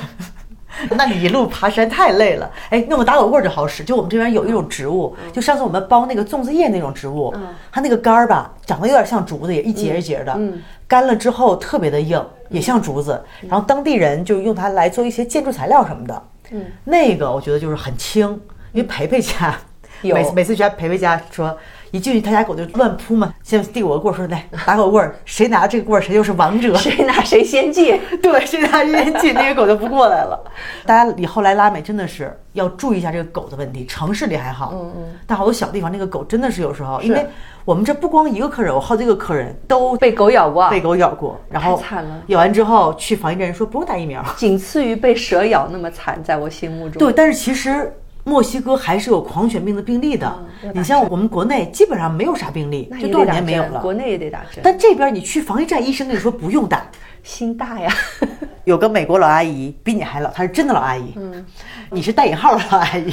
[0.96, 2.50] 那你一路爬山太累了。
[2.70, 3.82] 哎，弄个打狗棍儿就好使。
[3.82, 7.34] 就我们这边有一种植物，就上次我们包那个粽子叶那种植物，
[7.72, 10.38] 它那个杆儿吧，长得有点像竹子，也一节一节的，
[10.86, 13.22] 干了之后特别的硬，也像竹子。
[13.48, 16.22] 然后当地人就用它来做一些建筑材料什么的。
[16.50, 18.28] 嗯，那个我觉得就是很轻，
[18.72, 19.54] 因为培培家。
[20.00, 21.58] 每次每次去培培家说，
[21.90, 26.74] 一进去他家狗就乱扑嘛，先递我个棍儿说来打狗棍儿，谁拿这个棍儿谁就是王者。
[26.78, 27.98] 谁拿谁先进。
[28.22, 30.38] 对，谁拿先进，那个狗就不过来了。
[30.84, 33.86] 大家以后来拉美真的是要注意一下这个狗的问题。
[33.86, 37.26] 城市里还好，嗯嗯，但好多小地方那个狗真的是有时候，因为
[37.64, 44.24] 我们这不光一个客人，我好几个客人都被狗咬过，被狗咬过，然后太惨了咬完之后去防疫站人说不用打疫苗。
[44.36, 46.98] 仅次于被蛇咬那么惨，在我心目中。
[46.98, 47.92] 对，但是其实
[48.28, 50.32] 墨西哥还是有狂犬病的病例的。
[50.62, 53.80] 嗯你像我们国内基本上没有啥病例，就多少年没有了。
[53.80, 56.84] 国内也得打针，但这边你去防疫站，医生跟你说不用打。
[57.22, 57.92] 心大呀。
[58.64, 61.46] 有个美国老阿姨比你还老，她是真的老阿姨，嗯，
[61.90, 63.12] 你是带引号的老阿姨，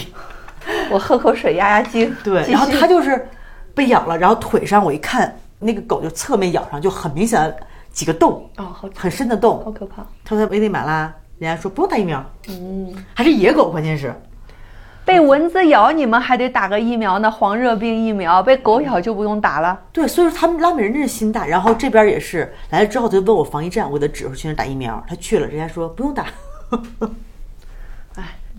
[0.90, 2.14] 我喝口水压压惊。
[2.24, 3.28] 对，然后她就是
[3.74, 7.56] 被咬了，然后腿上我一看，那个狗就侧面咬上，就很明显的
[7.92, 9.74] 几个洞，哦，好很深的洞好洞。
[9.74, 10.04] 可怕。
[10.24, 14.14] 她说在危地马拉，人家说不用打疫苗，嗯，还是野狗，关键是，
[15.06, 18.42] 被蚊子咬，你们还得打个疫苗呢，黄热病疫苗。
[18.42, 19.80] 被狗咬就不用打了。
[19.94, 21.46] 对，所以说他们拉美人真是心大。
[21.46, 26.26] 然后这边也是来了之后，他就问我防疫站，我给他指出去那儿打疫苗，他去了，人家说不用打，
[26.72, 27.08] 哎，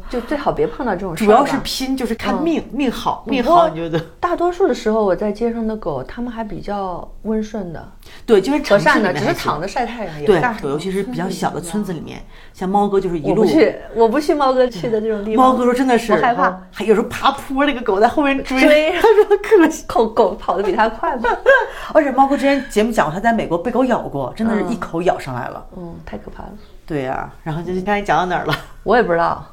[0.09, 1.27] 就最好别碰到这种事儿。
[1.27, 3.99] 主要是拼，就是看命，命好，命好，你觉得？
[4.21, 7.93] 大多数的时候，我在街上的狗，它们还比较温顺的、
[8.25, 10.43] 对，就是和善的，只是躺着晒太阳，也对。
[10.63, 13.47] 尤其是比较小的村子里面，像猫哥就是一路我不。
[13.47, 15.47] 去，我不去猫哥去的这种地方。
[15.47, 19.85] 猫哥说真的是，我害怕，还有时候爬坡，那个狗在后面追，追他说可惜。
[19.89, 21.29] 狗狗跑得比他快嘛？
[21.95, 25.65] 而且猫哥之前节目讲过，他在美国被狗咬过，真的是一口咬上来了。
[25.77, 26.53] 嗯，太可怕了。
[26.87, 28.55] 对呀、然后就是刚才讲到哪儿了？
[28.85, 29.45] 我也不知道，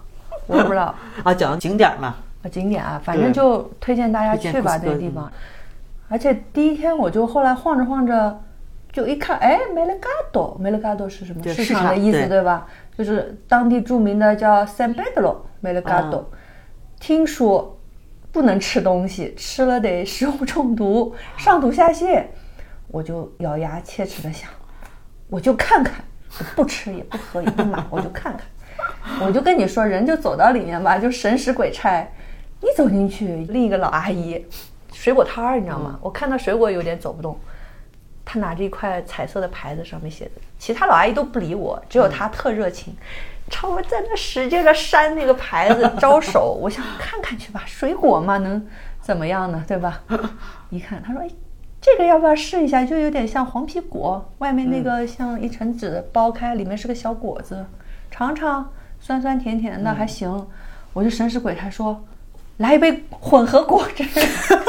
[0.47, 0.93] 我也不知道。
[1.23, 2.15] 啊，讲景点嘛。
[2.43, 5.32] 啊，景点啊，反正就推荐大家去吧，这个地方。
[6.10, 8.41] 而且第一天我就后来晃着晃着，
[8.91, 12.67] 就一看，哎，梅勒嘎多，梅勒嘎多是什么对市市场场的意思，对对吧？
[12.97, 16.29] 就是当地著名的叫 San Pedro 梅勒嘎多。
[16.99, 17.79] 听说
[18.32, 22.23] 不能吃东西，吃了得食物中毒，上吐下泻。
[22.89, 24.49] 我就咬牙切齿的想，
[25.29, 26.03] 我就看看，
[26.56, 28.41] 不吃也不喝也不买，我就看看。
[29.21, 32.07] 我就跟你说，人就走到里面吧，就神使鬼差。
[32.61, 34.45] 一走进去，另一个老阿姨，
[34.93, 35.99] 水果摊儿，你知道吗？
[36.01, 37.37] 我看到水果有点走不动，
[38.23, 42.95] 她拿着一块彩色的牌子，上面写着，其他老阿姨都不理我，只有她特热情，
[43.49, 46.57] 朝我在那使劲的扇那个牌子招手。
[46.61, 48.65] 我想看看去吧，水果嘛，能
[49.01, 49.61] 怎么样呢？
[49.67, 50.01] 对吧？
[50.69, 51.29] 一看，她说：“哎，
[51.81, 52.85] 这个要不要试一下？
[52.85, 57.65] 就有点像黄皮果，外面那个像一层纸剥开，里面是个小果子，
[58.09, 58.71] 尝尝，
[59.05, 60.33] 酸酸甜甜的，还行。
[60.93, 62.01] 我就神使鬼差说，
[62.57, 64.01] 来一杯混合果汁。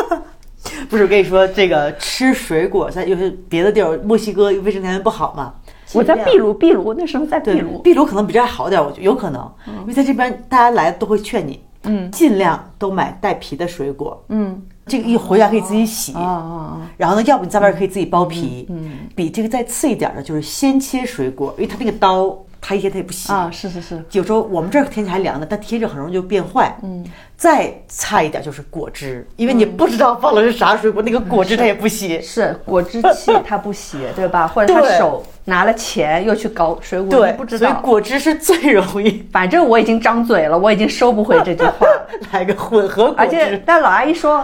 [0.90, 5.54] 不是，我跟你说，这个吃水果在有些别的地儿，墨西哥卫生条件不好嘛。
[5.92, 9.48] 我在秘鲁，秘鲁那时候在秘，鲁，秘鲁可能比这儿好点儿，我觉得有可能，
[9.82, 16.12] 因为在这边大家来都会劝你，嗯尽量都买带皮的水果，嗯，这个一回家可以自己洗。
[16.14, 16.90] 啊啊啊！
[16.96, 26.74] 然后呢，要不你在外边可以自己剥皮，嗯，比这个再次一点的就是先切水果，因为它那个刀它一天它也不洗啊，是是是，有时候我们这儿天气还凉呢，但天气很容易就变坏。
[26.82, 27.04] 嗯，
[27.36, 32.18] 再差一点就是果汁，因为你不知道放的是啥水果，那个果汁它也不洗。
[32.24, 34.48] 是果汁器它不洗， 对吧？
[34.48, 37.72] 或者他手拿了钱又去搞水果，对，不知所以。
[37.82, 42.08] 果汁是最容易反正我已经张嘴了，我已经收不回这句话了。
[42.32, 43.62] 来个混合果汁而且汁。
[43.66, 44.42] 但老阿姨说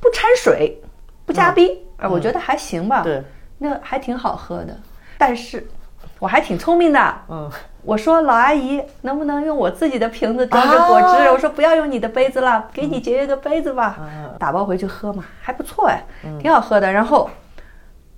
[0.00, 0.80] 不掺水，
[1.26, 3.02] 不加冰，啊，我觉得还行吧。
[3.02, 3.20] 对，
[3.58, 4.76] 那还挺好喝的。
[5.18, 5.66] 但是
[6.18, 7.50] 我还挺聪明的，嗯，
[7.82, 11.06] 我说老阿姨，能不能用我自己的瓶子装着果汁？
[11.26, 16.02] 啊我说不要用你的杯子了，给你节约个杯子吧，嗯打包回去喝嘛，还不错哎，
[16.40, 16.90] 挺好喝的。
[16.92, 17.30] 然后，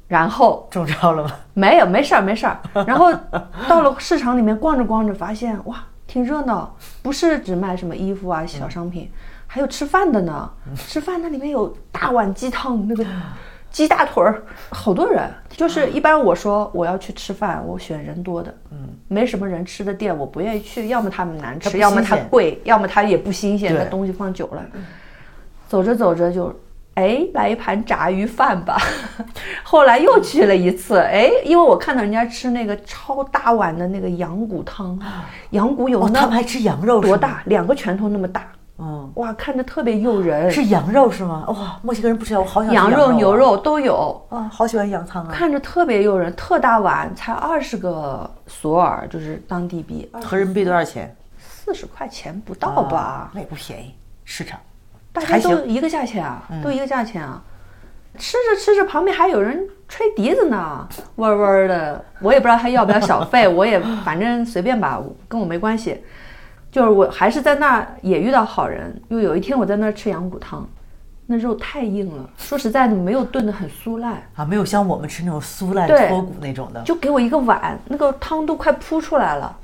[0.08, 1.30] 然后中招了吗？
[1.54, 2.58] 没有，没事儿，没事儿。
[2.86, 3.12] 然后
[3.68, 9.10] 到了市场里面逛着逛着，发现哇，挺热闹，不是只卖什么衣服啊小商品，
[9.46, 10.50] 还有吃饭的呢。
[10.74, 13.04] 吃饭那里面有大碗鸡汤，那个
[13.70, 15.22] 鸡大腿儿，好多人。
[15.48, 24.64] 就是一般我说我要去吃饭，我选人多的，嗯，没什么人吃的店，我不愿意去，要么他们难吃，要么它贵，要么它也不新鲜，对那东西放久了。
[25.68, 26.52] 走着走着就，
[26.94, 28.78] 哎，来一盘炸鱼饭吧。
[29.62, 34.98] 后来又去了一次，哎，因为我看到人家吃那个超大碗的那个羊骨汤，
[35.50, 37.00] 羊骨有哦，他那们还吃羊肉？
[37.00, 37.16] 多？
[37.16, 38.50] 大，两个拳头那么大，
[38.80, 40.50] 嗯，哇，看着特别诱人。
[40.50, 41.44] 是羊肉是吗？
[41.48, 45.30] 哇，墨西哥人不吃羊，我好想吃羊肉、肉、牛肉都有，啊，好喜欢羊汤啊。
[45.30, 51.14] 看着特别诱人，特大碗，才二十个索尔，就是当地币，合人民币多少钱？
[51.38, 52.98] 四十块钱不到吧？
[52.98, 54.58] 啊那也不便宜，市场。
[55.12, 57.42] 大家都一个价钱啊，都一个价钱啊。
[58.18, 62.04] 吃着吃着，旁边还有人吹笛子呢， 嗡儿嗡的。
[62.20, 66.02] 我也不知道他要不要小费，我也反正随便吧，跟我没关系。
[66.70, 70.68] 就是我还是在那儿也遇到好人，因为有一天我在那儿吃羊骨汤，
[71.26, 76.82] 那肉太硬了，说实在的没有炖得很酥烂，啊，没有像我们吃那种酥烂对脱骨那种的。
[76.82, 79.56] 就给我一个碗，那个汤都快扑出来了。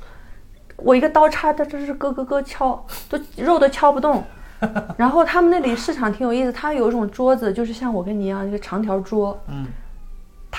[0.77, 4.23] 我一个刀叉，它这是咯咯咯敲，都肉都敲不动。
[4.97, 9.39] 然后他们那里市场挺有意思，它有一种桌子，就是像我跟你一样一个长条桌。
[9.47, 9.65] 嗯，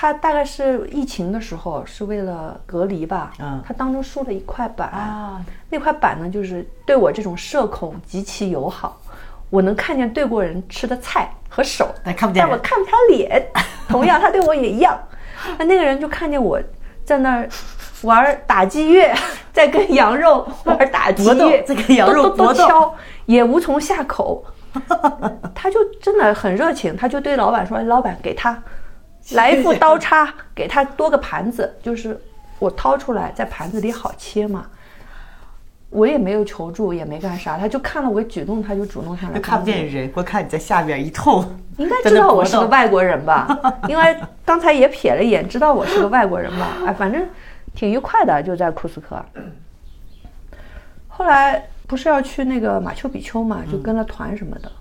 [0.01, 3.33] 它大概是疫情的时候是为了隔离吧。
[3.37, 8.97] 嗯他当中竖了一块板啊，那块板呢，就是对我这种社恐极其友好。
[9.49, 13.45] 我能看见对过人吃的菜和手，但看不见但我看不他脸。
[13.89, 14.97] 同样，他对我也一样。
[15.57, 16.57] 那那个人就看见我
[17.03, 17.49] 在那儿
[18.03, 19.13] 玩打击乐，
[19.51, 24.45] 在跟羊肉玩打击乐，在跟羊肉搏敲，也无从下口。
[25.53, 28.57] 他就真的很热情，他就对老板说：“哎老板，给他
[29.35, 32.19] 来一副刀叉，给他多个盘子，就是
[32.59, 34.65] 我掏出来在盘子里好切嘛。”
[35.91, 41.43] 我也没有求助，也没干啥，他就看了我举动，他就主动上来就看不见人，光看你在下面一通。
[41.77, 43.59] 应该知道我是个外国人吧？
[43.89, 44.15] 因为
[44.45, 46.77] 刚才也瞥了一眼，知道我是个外国人吧？
[46.85, 47.27] 哎，反正
[47.73, 49.19] 挺愉快的，就在库斯科。
[51.07, 54.71] 后来不是要去那个马丘比丘嘛，就跟了团什么的。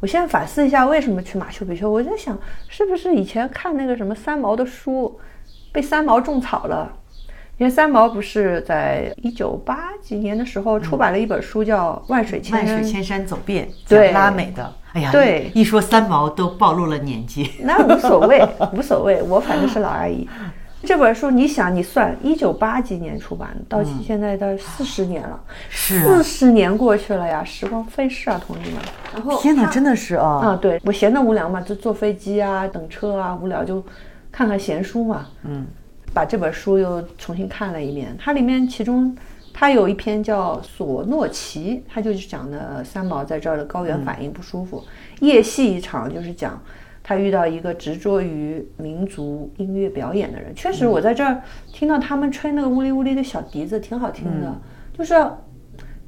[0.00, 1.90] 我现在反思一下，为什么去马丘比丘？
[1.90, 5.18] 我在想，是不是以前看那个什么三毛的书，
[5.72, 6.92] 被三毛种草了？
[7.58, 14.70] 因为三毛不是在一九八几年的时候出版了一本书，叫《万水千万山水千山走遍，对讲拉美的。
[14.92, 17.50] 哎呀，对一一说三毛都暴露了年纪。
[17.60, 20.28] 那无所谓，无所谓，我反正是老阿姨。
[20.82, 28.80] 这本书你想，你算一九八几年出版的，到现在到四十年了，是啊四十年过去了呀，时光飞逝啊，同志们。
[29.14, 30.26] 然后天哪，真的是啊！
[30.26, 33.82] 啊，对我闲得无聊嘛，就坐飞机啊、等车啊，无聊就
[34.30, 35.26] 看看闲书嘛。
[35.44, 35.66] 嗯，
[36.12, 38.14] 把这本书又重新看了一遍。
[38.18, 39.16] 它里面其中
[39.52, 44.84] 它有一篇叫《索诺奇》，它就是讲的三毛在这儿的高原反应不舒服，
[45.20, 46.62] 夜戏一场，就是讲
[47.06, 50.52] 他遇到一个执着于民族音乐表演的人。
[50.56, 51.40] 确实，我在这儿
[51.72, 54.60] 听到他们吹那个呜哩呜哩的小笛子，挺好听的，
[54.98, 55.14] 就是。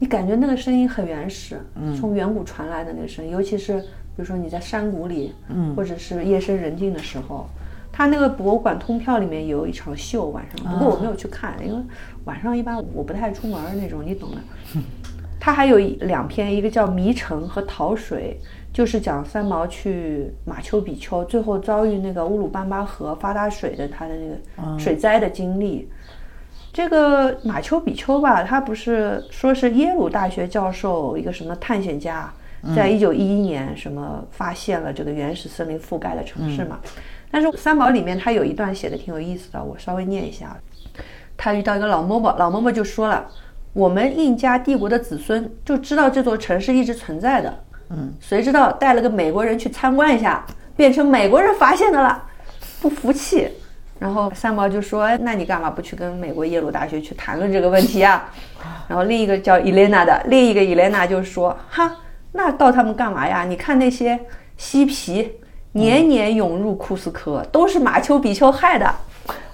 [0.01, 1.61] 你感觉那个声音很原始，
[1.99, 3.87] 从远古传来的那个声音，尤其是比
[4.19, 7.49] 如说你在山谷里，嗯，或者是夜深人静的时候，
[7.91, 11.83] 他那个博物馆通票里面有一场秀晚上，不过我没有去看，因为
[12.27, 14.37] 晚上一般我不太出门儿那种，你懂的。
[15.41, 18.39] 它还有一两篇，一个叫《迷城》和《逃水》，
[18.77, 25.89] 就是讲三毛去马丘比丘，最后遭遇那个乌鲁班巴河发大水的他的那个水灾的经历。
[26.73, 32.31] 这个马丘比丘吧，他不是说是耶鲁大学教授一个什么探险家，
[32.77, 36.79] 在一九一一年什么发现了这个原始森林覆盖的城市嘛。
[37.31, 40.57] 但是三毛里面他有一段写的挺有意思的，我稍微念一下。
[41.37, 43.27] 他遇到一个老嬷嬷，老嬷嬷就说了
[43.79, 47.61] ：“我们印加帝国的子孙就知道这座城市一直存在的，
[47.91, 50.45] 嗯，谁知道带了个美国人去参观一下，
[50.77, 52.21] 变成美国人发现的了，
[52.83, 53.49] 不服气。”
[54.01, 58.29] 然后三毛就说：“哎，那你干嘛不去跟美国耶鲁大学去谈论这个问题啊？”
[58.89, 61.99] 然后另一个叫伊莲娜的，另一个伊莲娜就说：“哈，
[62.33, 63.45] 那到他们干嘛呀？
[63.45, 64.19] 你看那些
[64.57, 65.37] 嬉皮
[65.71, 68.93] 年年涌入库斯科，都是马丘比丘害的。”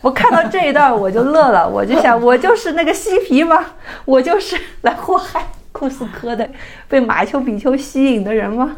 [0.01, 3.65] 我看到这一段我就乐了，我就想，我就是那个嬉皮吗？
[4.05, 6.49] 我就是来祸害库斯科的，
[6.89, 8.77] 被马丘比丘吸引的人吗？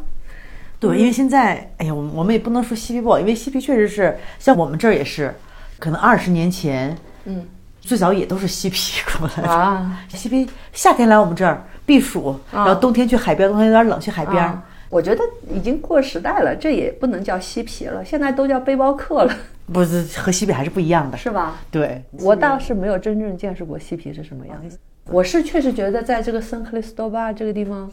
[0.78, 5.34] 对，因为现在，哎呀，我们我们也不能说嬉皮不好，因为嬉皮确实是像我们这儿也是，
[5.78, 7.44] 可能二十年前，嗯，
[7.80, 9.50] 最早也都是嬉皮过来的。
[9.50, 14.42] 啊，嬉皮夏天来我们这儿避暑，然后冬天去海边，冬天有点冷去海边。
[14.42, 15.22] 啊我觉得
[15.52, 19.34] 已经过时代了，这也不能叫嬉皮了，现在都叫背包客了，
[19.72, 21.16] 不是和嬉皮还是不一样的。
[21.16, 21.60] 是吧？
[21.70, 24.78] 对，我倒是没有真正见识过嬉皮是什么样子。
[25.10, 27.90] 我是确实觉得在这个圣克里斯多巴这个地方，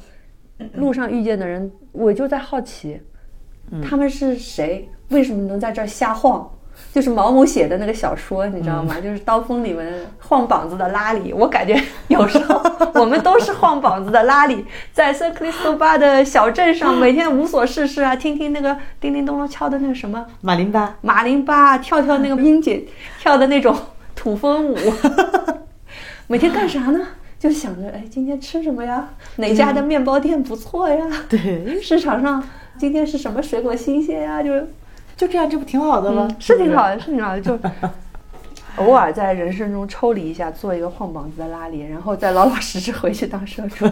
[0.75, 2.99] 路上遇见的人，我就在好奇，
[3.84, 4.89] 他们是谁？
[5.10, 6.49] 为什么能在这儿瞎晃？
[6.93, 8.95] 就是毛姆写的那个小说，你知道吗？
[9.01, 11.75] 就是《刀锋》里面晃膀子的拉里，我感觉
[12.07, 12.62] 有时候
[12.93, 22.83] 我们都是晃膀子的拉里， 在圣克里斯多巴的小镇上， 每天无所事事啊，听听那个叮叮咚咚敲的那个什么马林巴，马林巴，跳跳那个英姐
[23.19, 23.75] 跳的那种
[24.15, 24.77] 土风舞，
[26.27, 26.99] 每天干啥呢？
[27.39, 29.09] 就想着，哎，今天吃什么呀？
[29.38, 31.05] 哪家的面包店不错呀？
[31.27, 32.41] 对，市场上
[32.77, 34.41] 今天是什么水果新鲜呀？
[34.41, 34.65] 就是
[35.25, 36.27] 就这样，这不挺好的吗？
[36.27, 37.57] 不是挺好的，是挺好的，就
[38.75, 43.88] 偶尔在人生中抽离一下，做一个晃膀子的拉里，然后再老老实实回去当社畜，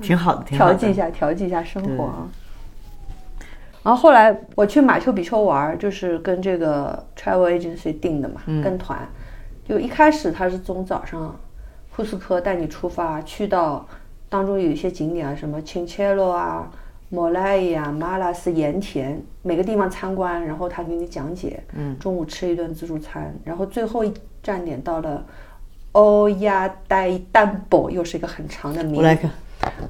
[0.00, 0.74] 挺好的，挺好的。
[0.74, 2.28] 调剂一下，调剂一下生活啊。
[3.82, 8.98] 然后后来我去马丘比丘玩，就是跟这个 travel agency 定的嘛，跟团。
[9.66, 11.34] 就一开始他是从早上
[11.94, 13.84] 库斯科带你出发，去到
[14.28, 16.70] 当中有一些景点啊，什么 Chinchelo 啊、
[17.12, 21.60] 莫莱伊啊、马拉斯盐田，每个地方参观，然后他给你讲解。
[21.76, 25.26] 嗯，中午吃一顿自助餐，然后最后一站点到了
[25.92, 29.28] 欧亚代丹博，又是一个很长的名我来看，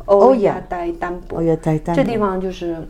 [0.07, 1.39] 欧亚代丹博。
[1.39, 2.89] 欧亚代丹博这地方就是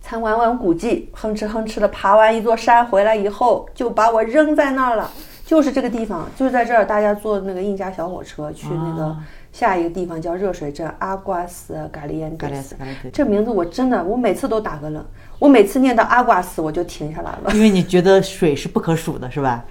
[0.00, 5.10] 参观完古迹，哼哧哼哧的爬完一座山回来以后，就把我扔在那儿了。
[5.44, 9.14] 就是这个地方，就是在这儿，大家坐那个印加小火车去那个
[9.52, 12.74] 下一个地方叫热水镇阿瓜斯嘎利安德斯。
[13.12, 15.04] 这名字我真的，我每次都打个冷。
[15.38, 17.52] 我每次念到阿瓜斯，我就停下来了。
[17.52, 19.64] 因为你觉得水是不可数的，是吧？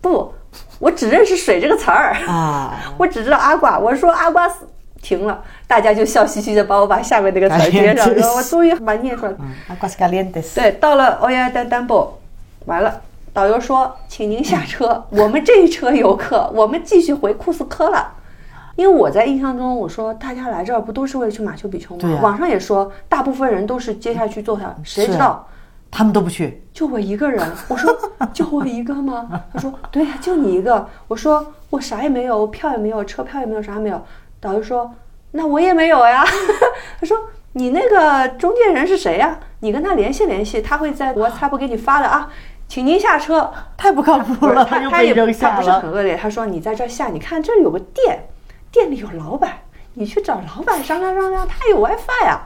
[0.00, 0.32] 不，
[0.78, 2.12] 我只认识水这个词儿。
[2.26, 4.66] 啊， 我只知道阿瓜，我说阿瓜斯
[5.00, 9.32] 停了，大家就笑嘻嘻的帮我把下面那个词儿接上，我终于把念出来。
[9.38, 10.60] 嗯，阿瓜斯卡连德斯。
[10.60, 12.20] 对，到了欧亚丹丹博，
[12.66, 13.00] 完了，
[13.32, 18.14] 导游说，请您下车， 我们这一车游客，我们继续回库斯科了。
[18.76, 22.08] 因为我在印象中，我说大家来这儿不都是为了去马丘比丘吗？
[22.08, 25.46] 啊网上也说，大部分人都是接下去坐下，谁知道
[25.90, 26.62] 他们都不去。
[26.72, 27.46] 就我一个人。
[27.68, 27.94] 我说
[28.32, 29.28] 就我一个吗？
[29.52, 30.88] 他说对呀、就你一个。
[31.06, 34.00] 我说我啥也没有，我票也没有，车票也没有，啥也没有。
[34.40, 34.90] 导游说
[35.32, 36.24] 那我也没有呀。
[36.98, 37.16] 他说
[37.52, 39.38] 你那个中介人是谁呀？
[39.60, 42.30] 你跟他联系联系，他会在 WhatsApp 给你发的啊。
[42.68, 43.52] 请您下车。
[43.76, 45.90] 太不靠谱了，又他他也被扔下他不是很。
[45.90, 48.18] 恶劣，他说你在这儿下，你看这里有个店，
[48.72, 49.52] 店里有老板，
[49.94, 52.40] 你去找老板商量商量，他有 WiFi 呀、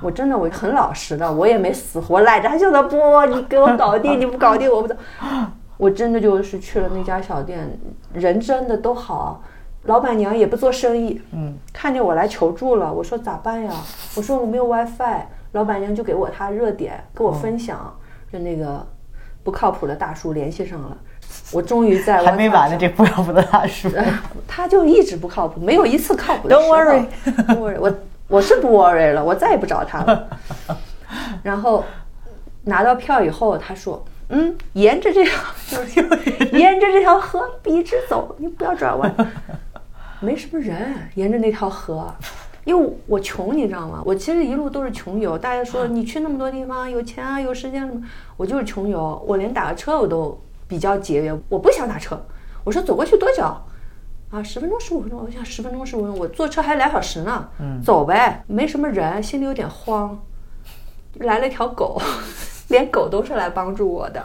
[0.00, 4.94] 我真的我很老实的，我也没死活赖着，他就在不，你给我搞定，你不搞定我不走。
[5.76, 7.78] 我真的就是去了那家小店，
[8.12, 9.42] 人真的都好，
[9.84, 13.72] 老板娘也不做生意，嗯，看见我来求助了，我说咋办呀？
[14.16, 17.92] 我说我没有 WiFi，老板娘就给我他热点，跟我分享，
[18.32, 18.86] 就那个
[19.42, 20.96] 不靠谱的大叔联系上了，
[21.52, 23.88] 我终于在还没完呢，这不靠谱的大叔。
[23.96, 24.04] 哎
[24.46, 27.04] 他就一直不靠谱，没有一次靠谱的 Don't worry，
[27.78, 27.94] 我
[28.28, 30.28] 我是不 worry 了，我再也不找他了。
[31.42, 31.84] 然后
[32.64, 35.40] 拿到票以后，他说：“嗯，沿着这条，
[36.52, 39.14] 沿着这条河笔直走，你不要转弯。”
[40.20, 42.12] 没什么人，沿着那条河。
[42.64, 44.02] 因为我穷，你知道吗？
[44.04, 45.38] 我其实一路都是穷游。
[45.38, 48.02] 大家说你去那么多地方，有钱啊，有时间什么？
[48.36, 50.38] 我就是穷游，我连打个车我都
[50.68, 52.22] 比较节约，我不想打车。
[52.62, 53.42] 我说走过去多久？
[54.30, 55.18] 啊，十分钟、十五分钟。
[55.24, 57.48] 我想十分钟、十五分钟，我坐车还俩小时呢。
[57.58, 60.20] 嗯，走呗，没什么人，心里有点慌。
[61.14, 62.00] 来了一条狗，
[62.68, 64.22] 连狗都是来帮助我的。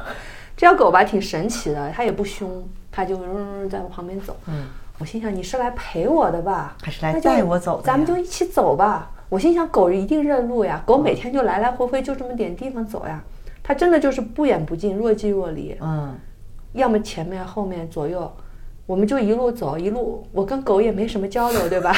[0.57, 4.35] 这条狗吧挺神奇的，它也不凶，它就嗯在我旁边走。
[4.47, 4.65] 嗯，
[4.99, 6.75] 我心想你是来陪我的吧？
[6.83, 9.09] 还是来带我走的咱们就一起走吧。
[9.29, 13.23] 我心想狗一定认路呀，狗每天就来来回回就这么点地方走呀，
[13.63, 15.75] 它真的就是不远不近，若即若离。
[15.81, 16.13] 嗯，
[16.73, 18.31] 要么前面、后面、左右，
[18.85, 21.95] 我们就一路走，一路我跟狗也没什么交流， 对吧？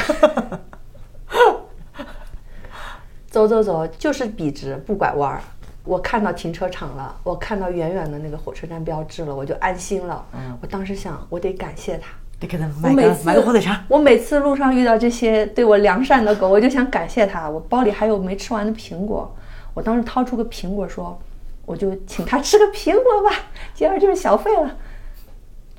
[3.28, 5.40] 走走走，就是笔直不拐弯儿。
[5.84, 10.24] 我看到停车场了，我看到远远的那个火车站标志了，我就安心了。
[10.60, 12.08] 我当时想，我得感谢他。
[12.38, 13.82] 得给他买个买个火腿肠。
[13.88, 17.48] 我每次路上遇到这些对我良善的狗，我就想感谢他。
[17.48, 19.34] 我包里还有没吃完的苹果，
[19.72, 21.18] 我当时掏出个苹果说，
[21.66, 23.36] 我就请他吃个苹果吧，
[23.74, 24.70] 接着就是小费了。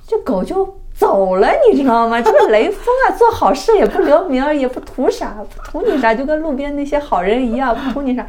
[0.06, 2.20] 这狗就走了，你知道吗？
[2.22, 8.26] 这个雷锋啊，做好事也不留名，也不图啥，不图你啥，就跟路边那些好人一样，不图你啥。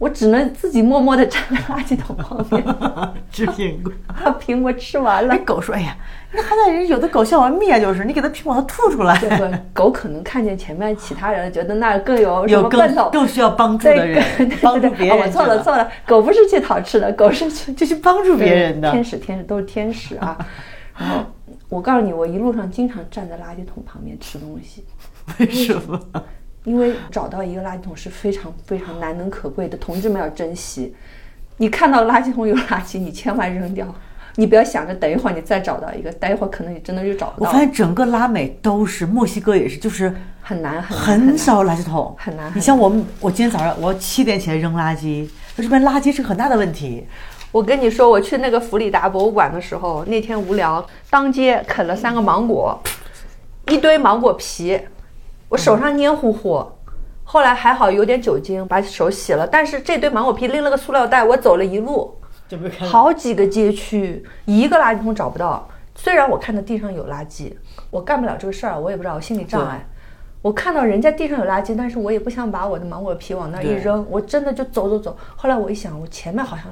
[0.00, 2.64] 我只能自己默默地站在垃圾桶旁边，
[3.30, 3.92] 吃苹果。
[4.24, 5.44] 把苹果吃完了那。
[5.44, 5.94] 狗说：“哎呀，
[6.32, 14.24] 那好歹人有的狗像我灭就是，你给它苹果它吐出来，这个狗可能看见前面其他人，觉得那儿更有什有更么，更需要帮助对的人
[14.62, 18.90] 帮助别人哦我错了错了，狗不是去讨吃的，狗是去就去帮助别人的。
[18.90, 20.38] 天使天使都是天使啊。
[20.96, 21.24] 然后
[21.68, 24.82] 我告诉你，我一路上经常站在垃圾桶旁边吃东西，
[25.38, 26.00] 为什么？
[26.64, 30.94] 因为找到一个垃圾桶是非常非常难能可贵的，同志们要珍惜。
[31.56, 33.86] 你看到垃圾桶有垃圾，你千万扔掉，
[34.36, 37.58] 你不要想着等一会儿你再找到一个，待一会儿可能你真的就找不到我发。
[37.58, 47.06] 现整个拉美都是，墨西哥也是，就是很难很难很少垃圾桶，很难很你像我们，我今天早上我七点起来扔垃圾，那这边垃圾是很大的问题。
[47.52, 52.80] 我跟你说，我去那个弗里达博物馆的时候，那天无聊，当街啃了三个芒果，
[53.66, 54.80] 一堆芒果皮，
[55.50, 56.64] 我手上黏糊糊。
[57.24, 59.46] 后来还好有点酒精，把手洗了。
[59.46, 62.16] 但是这堆芒果皮拎了个塑料袋，我走了一路，
[62.88, 65.68] 好几个街区，一个垃圾桶找不到。
[65.96, 67.52] 虽然我看到地上有垃圾，
[67.90, 69.84] 我干不了这个事儿，我也不知道，我心理障碍。
[70.40, 75.16] 我看到人家地上有垃圾，但是我也不想把我的芒果皮往那儿一扔，我真的就走走走。
[75.36, 76.64] 后来我一想，我前面好像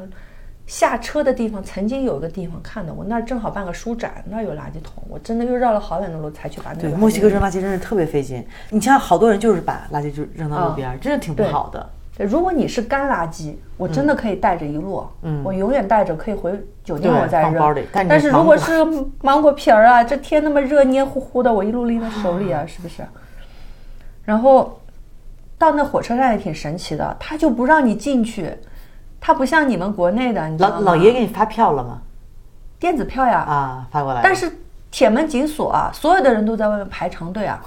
[0.68, 8.46] 下车的地方曾经有一个地方看的，我那儿正好办个书展，那儿有垃圾桶，我真的又绕了好远的路才去把那个对，墨西哥扔扔垃圾真是特别费劲。
[8.68, 11.88] 你像好多人就是把垃圾就扔到路边儿，真是挺不好的。
[12.14, 16.52] 对，如果你是干垃圾，我真的可以带着一路，嗯，我永远带着，可以回
[16.84, 17.52] 酒店我再扔。
[17.52, 23.02] 放包里但但是如果是芒果是芒果皮儿啊，这天那么热，黏糊糊的，我一路拎在手里啊，是不是？
[24.22, 24.78] 然后
[25.56, 28.52] 到那火车站也挺神奇的，他就不让你进去，
[29.20, 30.76] 他不像你们国内的，你知道吗？
[30.76, 32.00] 老老爷给你发票了吗？
[32.78, 34.24] 电子票呀，啊，发过来了。
[34.24, 34.60] 但是
[34.90, 37.60] 铁门紧锁啊，所有的人都在外面排长队啊。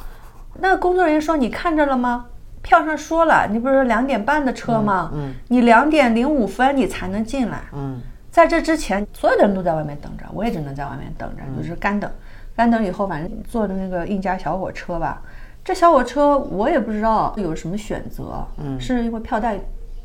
[0.60, 2.26] 那工作人员说：“你看着了吗？
[2.62, 5.12] 票上说了，你不是两点半的车吗？
[5.14, 7.60] 嗯你两点零五分你才能进来。
[7.74, 8.00] 嗯，
[8.30, 12.10] 在这之前，所有的人都在外面等着，我也只能在外面等着，嗯就是干等。
[12.56, 15.22] 干等以后，反正坐的那个印加小火车吧，
[15.64, 19.60] 这小火车我也不知道有什么选择，嗯，是因为票代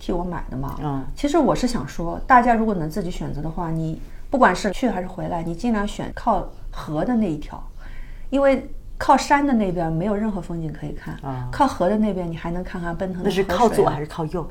[0.06, 4.00] 替我买的嘛，嗯其实我是想说，大家如果能自己选择的话，你
[4.30, 7.60] 不管是去还是回来，你尽量选靠河的那一条，
[8.30, 14.48] 因为靠山的那边没有任何风景可以看，啊靠河的那边你还能看看奔腾的那是河水啊靠左还是靠右？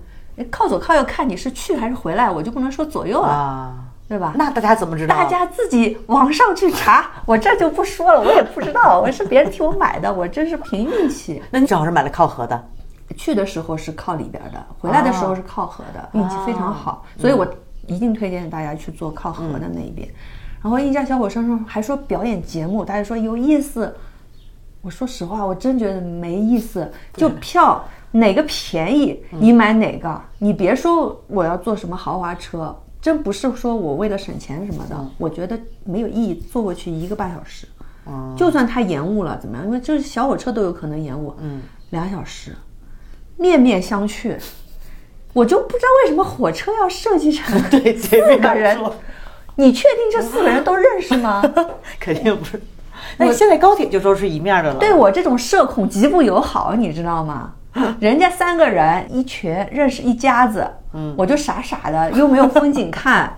[0.52, 3.76] 靠左靠右看你是去还是回来，我就不能说左右了，啊，
[4.10, 4.34] 对吧？
[4.36, 5.16] 那大家怎么知道？
[5.16, 11.42] 大家自己网上去查，我这就不说了，我也不知道，我是别人替我买的，我真是凭运气。
[11.50, 12.62] 那你正好是买了靠河的，
[13.16, 17.48] 去的时候是靠里边的，回来的时候是靠河的，运气非常好，嗯所以我
[17.88, 20.08] 一定推荐大家去做靠河的那一边。
[20.62, 23.96] 然后一家小火车上还说表演节目，大家说有意思。
[24.82, 26.88] 我说实话，我真觉得没意思。
[27.14, 30.22] 就票哪个便宜，嗯你买哪个。
[30.38, 36.36] 你别说我要坐什么豪华车，真不是说我为了省钱什么的，嗯我觉得没有意义。
[36.52, 37.68] 坐过去一个半小时，
[38.36, 39.66] 就算它延误了怎么样？
[39.66, 42.56] 因为就是小火车都有可能延误，嗯，两小时，
[43.38, 44.36] 面面相觑。
[45.34, 48.80] 我就不知道为什么火车要设计成 对四个人，
[49.56, 51.44] 你确定这四个人都认识吗？
[52.00, 52.62] 肯定不是。
[53.18, 57.52] 那现在高铁就说是一面的了，对我这种社恐极不友好，你知道吗？
[58.00, 63.32] 人家三个人一群认识一家子，嗯，我就傻傻的，又没有风景看，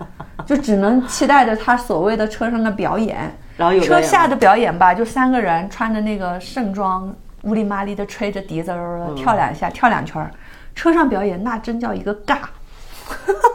[0.46, 3.16] 就只能期待着他所谓的车上的表演。
[3.16, 7.12] 车然后有表演下的表演吧，就三个人穿着那个盛装，
[7.42, 10.30] 乌里麻里的吹着笛子，嗯跳两下，跳两圈儿。
[10.74, 12.38] 车上表演那真叫一个尬。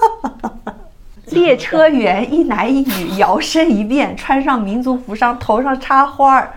[1.28, 6.54] 列车员一男一女摇身一变，穿上民族服装，头上插花儿。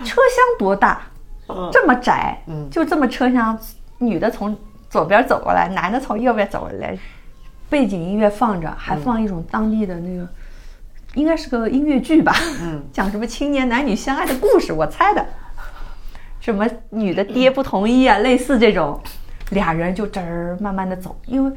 [0.00, 1.00] 车厢多大？
[1.72, 3.58] 这么窄，就这么车厢，
[3.98, 4.54] 女的从
[4.90, 6.96] 左边走过来，男的从右边走过来，
[7.70, 10.28] 背景音乐放着，还放一种当地的那个，
[11.14, 12.34] 应该是个音乐剧吧，
[12.92, 15.24] 讲什么青年男女相爱的故事，我猜的，
[16.48, 18.98] 什么女的爹不同意啊，类似这种，
[19.50, 21.52] 俩人就这儿慢慢的走，因为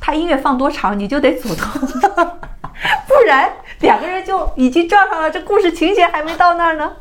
[0.00, 1.66] 他音乐放多长，你就得走动，
[3.08, 6.92] 不然两个人就已经撞上了，这故事情节还没到那儿呢。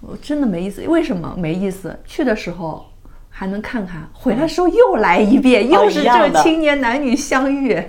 [0.00, 1.98] 我真的没意思，为什么没意思？
[2.06, 2.86] 去的时候
[3.28, 7.84] 还能看看，回来的时候又来一遍，又是这青年男女相遇，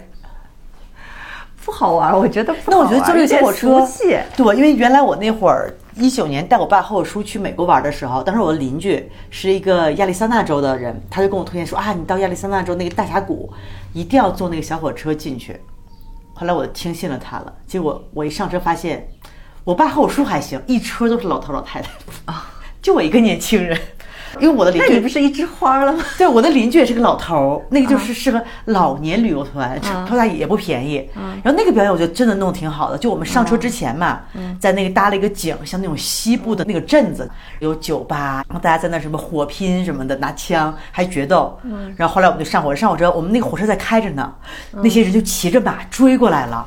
[1.63, 3.87] 不好玩，我觉得不那我觉得坐这个小火车
[4.35, 13.51] 对，因为原来我那会儿一九年带我爸和我叔去美国玩的时候，当时我的邻居是一个亚利桑那州的人，他就跟我推荐说啊，你到亚利桑那州那个大峡谷，
[13.93, 15.59] 一定要坐那个小火车进去。
[16.33, 19.07] 后来我听信了他了，结果我一上车发现，
[19.63, 21.89] 我爸和我叔还行，一车都是老头老太太
[22.25, 22.49] 啊，
[22.81, 23.77] 就我一个年轻人。
[24.39, 26.03] 因为我的邻居那你不是一枝花了吗？
[26.17, 31.07] 对，我的邻居也是个老头儿，那个就是适合老年旅游团，票价也不便宜。
[31.43, 34.21] 然后那个表演我觉得真的弄得挺好的，就我们上车之前嘛，
[34.59, 37.29] 在那个搭了一个景，像那种西部的那个镇子，
[37.59, 41.59] 有酒吧，然后大家在那什么火拼什么的，拿枪还决斗。
[41.97, 44.33] 然后后来我们就上火车，上火车我们那个火车在开着呢，
[44.71, 46.65] 那些人就骑着马追过来了，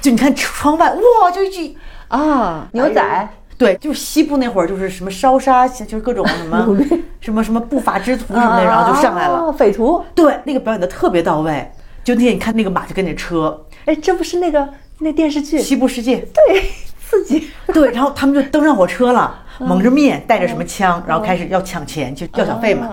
[0.00, 1.76] 就你看窗外哇，就一句
[2.08, 6.76] 啊，牛仔，对，就是西部那会儿，就是什么烧杀，就是各种什么
[7.20, 9.46] 什么什么不法之徒什么的，然后就上来了。
[9.46, 10.02] 啊匪徒。
[10.14, 11.70] 对，那个表演的特别到位。
[12.02, 15.58] 就那天你看那个马就跟那车，哎，这不是那个那电视剧？
[15.58, 16.62] 西部世界，对，
[17.00, 17.48] 刺激。
[17.68, 22.88] 对，然后他们就登上火车了，蒙着面，带着什么枪，然后开始要抢钱，就要小费嘛。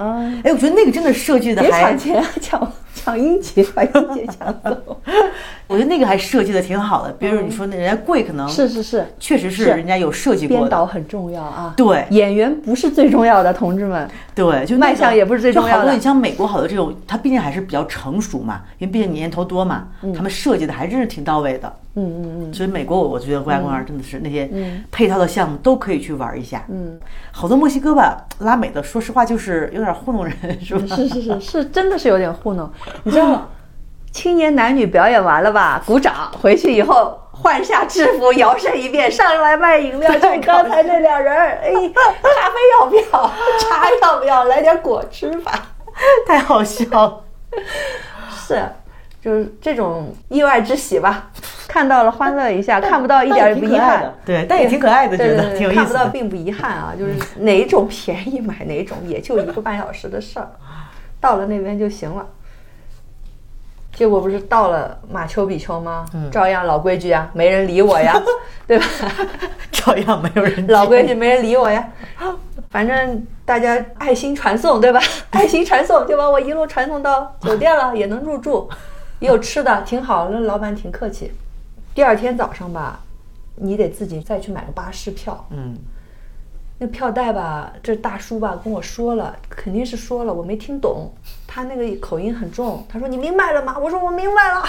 [0.46, 5.02] 哎，我觉得那个真的设计的别还抢，钱，抢抢英杰，把英杰抢走。
[5.72, 7.14] 我觉得那个还设计的挺好的。
[7.14, 10.62] 比如你说那人家贵，可能是是是，确实是是人家有设计过的。
[10.64, 11.74] 编导很重要啊。
[11.78, 14.06] 对演员不是最重要的，同志们。
[14.36, 21.74] 对，就卖相也不是最重要的就好多你像美国好多这种，它毕竟还是比较成熟嘛，因为毕竟年头多嘛，他们设计的还真是挺到位的。
[21.96, 22.54] 嗯嗯嗯。
[22.54, 24.50] 所以美国我我觉得国家公园真的是那些
[24.92, 26.64] 配套的项目都可以去玩一下。
[26.70, 27.00] 嗯，
[27.32, 30.96] 好多墨西哥吧，拉美的，说实话就是有点糊弄人，是吧？
[30.96, 32.70] 是是是是，真的是有点糊弄。
[33.04, 33.50] 你知道，
[34.12, 35.82] 青年男女表演完了吧？
[35.86, 43.32] 鼓掌， 回去以后换下制服，摇身一变上来卖饮料，就刚才那俩人儿，哎， 咖啡要不要？
[43.60, 44.44] 茶要不要？
[44.46, 45.52] 来点果汁吧。
[46.28, 47.24] 太好笑了。
[48.30, 48.64] 是，
[49.22, 51.30] 就是这种意外之喜吧。
[51.68, 54.14] 看到了欢乐一下，看不到一点也不遗憾。
[54.26, 55.80] 对，但也挺可爱的，觉得挺有意思。
[55.80, 60.52] 看不到并不遗憾啊，就是哪种便宜买哪种，也就一个半小时的事儿，
[61.22, 62.26] 到了那边就行了。
[63.94, 66.06] 结果不是到了马丘比丘吗？
[66.32, 68.20] 照样老规矩啊，没人理我呀，
[68.66, 68.86] 对吧？
[69.72, 71.88] 照样没有人老规矩，没人理我呀。
[72.70, 75.02] 反正大家爱心传送，对吧？
[75.32, 78.70] 爱心传送就把我一路传送到酒店了，也能入住，
[79.20, 80.30] 也有吃的，挺好。
[80.32, 81.32] 那老板挺客气。
[81.94, 83.02] 第二天早上吧，
[83.56, 85.46] 你得自己再去买个巴士票。
[85.50, 85.76] 嗯，
[86.84, 91.12] 那票代吧，这大叔吧跟我说了，肯定是说了，我没听懂，
[91.46, 92.84] 他那个口音很重。
[92.90, 93.78] 他说你明白了吗？
[93.78, 94.64] 我说我明白了。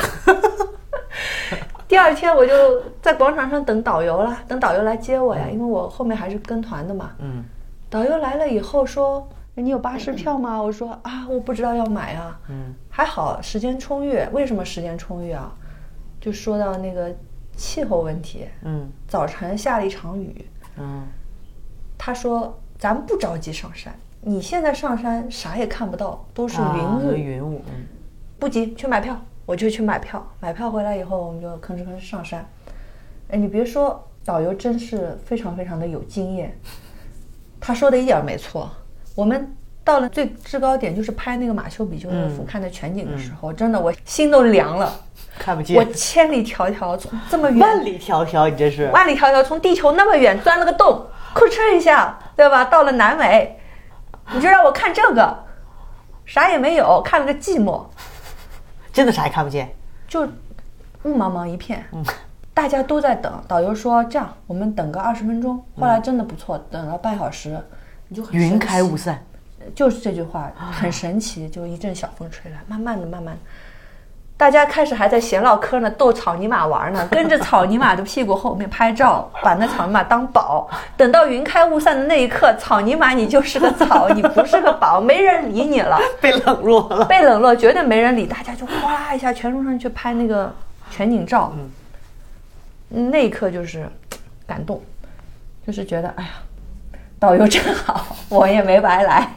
[1.88, 2.52] 第二天我就
[3.00, 7.12] 在广场上等导游了，等导游来接我呀，因为我后面还是跟团的嘛。
[7.18, 7.42] 嗯，
[7.88, 10.60] 导游来了以后说，你有巴士票吗？
[10.62, 12.38] 我说啊，我不知道要买啊。
[12.50, 14.20] 嗯，还好时间充裕。
[14.32, 15.50] 为什么时间充裕啊？
[16.20, 17.10] 就说到那个
[17.56, 18.46] 气候问题。
[18.64, 20.46] 嗯早晨下了一场雨，
[20.76, 21.06] 嗯
[22.04, 27.12] 他说咱们不着急上山，你现在上山啥也看不到，都是云啊雾。
[27.12, 27.86] 有云雾，嗯
[28.40, 30.26] 不急，去买票，我就去买票。
[30.40, 32.44] 买票回来以后，我们就吭哧吭哧上山。
[33.28, 36.52] 哎，你别说，导游真是非常非常的有经验。
[37.60, 38.68] 他说的一点儿没错。
[39.14, 39.48] 我们
[39.84, 44.92] 到了最制高点，就是拍那个马丘比丘的俯瞰的全景的时候，真的我心都凉了。
[45.38, 52.64] 看不见，我千里迢迢从这么远 万里迢迢，你这是万里迢迢从地球那么远钻了个洞，吭哧一下，对吧？
[52.64, 53.58] 到了南美，
[54.32, 55.44] 你就让我看这个，
[56.24, 57.84] 啥也没有，看了个寂寞。
[58.92, 59.74] 真的啥也看不见。
[60.06, 60.24] 就
[61.04, 61.84] 雾茫茫一片，
[62.52, 63.42] 大家都在等。
[63.48, 65.56] 导游说这样，我们等个二十分钟。
[65.80, 67.58] 后来真的不错，等了半小时，
[68.08, 69.24] 你就很云开雾散，
[69.74, 73.40] 就是这句话很神奇，就一阵小风吹来，慢慢的、慢慢的，
[74.36, 80.68] 大家开始还在闲唠嗑呢，逗草泥马玩呢， 跟着草泥马的屁股后面拍照，把那草泥马当宝。
[80.96, 85.96] 等到云开雾散的那一刻，草泥马你就是个草，你不是个宝，没人理你了。
[86.20, 87.04] 被冷落了。
[87.04, 90.52] 被冷落，绝对没人理，大家就哗啦一下全冲上去拍那个
[90.90, 91.52] 全景照。
[92.90, 93.88] 嗯，那一刻就是
[94.44, 94.82] 感动，
[95.64, 96.30] 就是觉得哎呀，
[97.22, 99.28] 导游真好，我也没白来。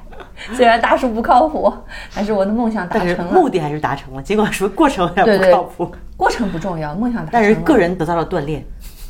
[0.55, 1.71] 虽然大叔不靠谱，
[2.15, 3.31] 但是我的梦想达成了。
[3.31, 7.45] 目的还是达成了，尽管说过程有点不靠谱，过程不重要，梦想达成了但。
[7.45, 8.65] 是个人得到了锻炼。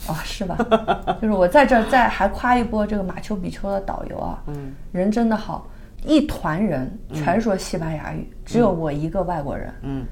[0.09, 0.57] 哦，是吧？
[1.21, 5.65] 就是我在这儿再还夸一波这个马丘比丘的导游啊，嗯，人真的好，
[6.03, 10.05] 一团人全说西班牙语，只有我一个外国人，嗯，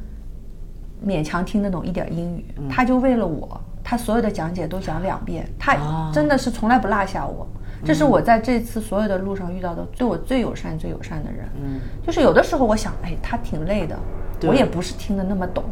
[1.05, 7.45] 勉强听得懂一点英语，他就为了我，他所有的讲解都讲两遍，他啊真的是从来不落下我。
[7.85, 11.45] 这是我在这次所有的路上遇到的对我最友善、最友善的人。
[11.61, 13.97] 嗯，就是有的时候我想，哎，他挺累的，
[14.43, 15.63] 我也不是听得那么懂。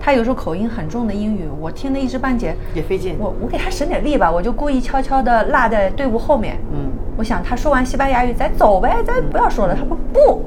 [0.00, 3.16] 他有时候口音很重的英语，我听得一知半解，也费劲。
[3.18, 6.58] 我我给他省点力吧，我就故意悄悄地落在队伍后面。
[6.72, 9.74] 嗯，我想他说完西班牙语，咱走呗，咱不要说了。
[9.74, 10.44] 他说不，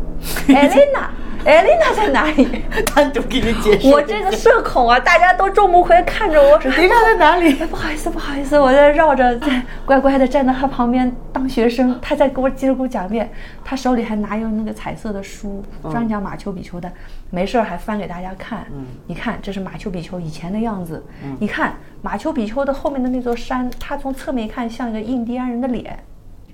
[0.53, 1.09] 艾琳娜，
[1.47, 2.61] 艾丽娜在哪里？
[2.93, 3.89] 单独给你解释。
[3.89, 7.57] 我这个社恐啊，大家都众目睽看着我，说迪卡在哪里？
[7.61, 13.31] 哎，不好意思，不好意思，我在绕着，在乖乖的站在他旁边当学生，他在给我接着给我讲一遍，
[13.63, 16.91] 他手里还拿有那个彩色的书，专讲马丘比丘的，
[17.29, 18.65] 没事儿还翻给大家看。
[18.73, 21.01] 嗯，你看这是马丘比丘以前的样子，
[21.39, 25.97] 你看马丘比丘的后面的那座山，他从侧面一看像一个印第安人的脸，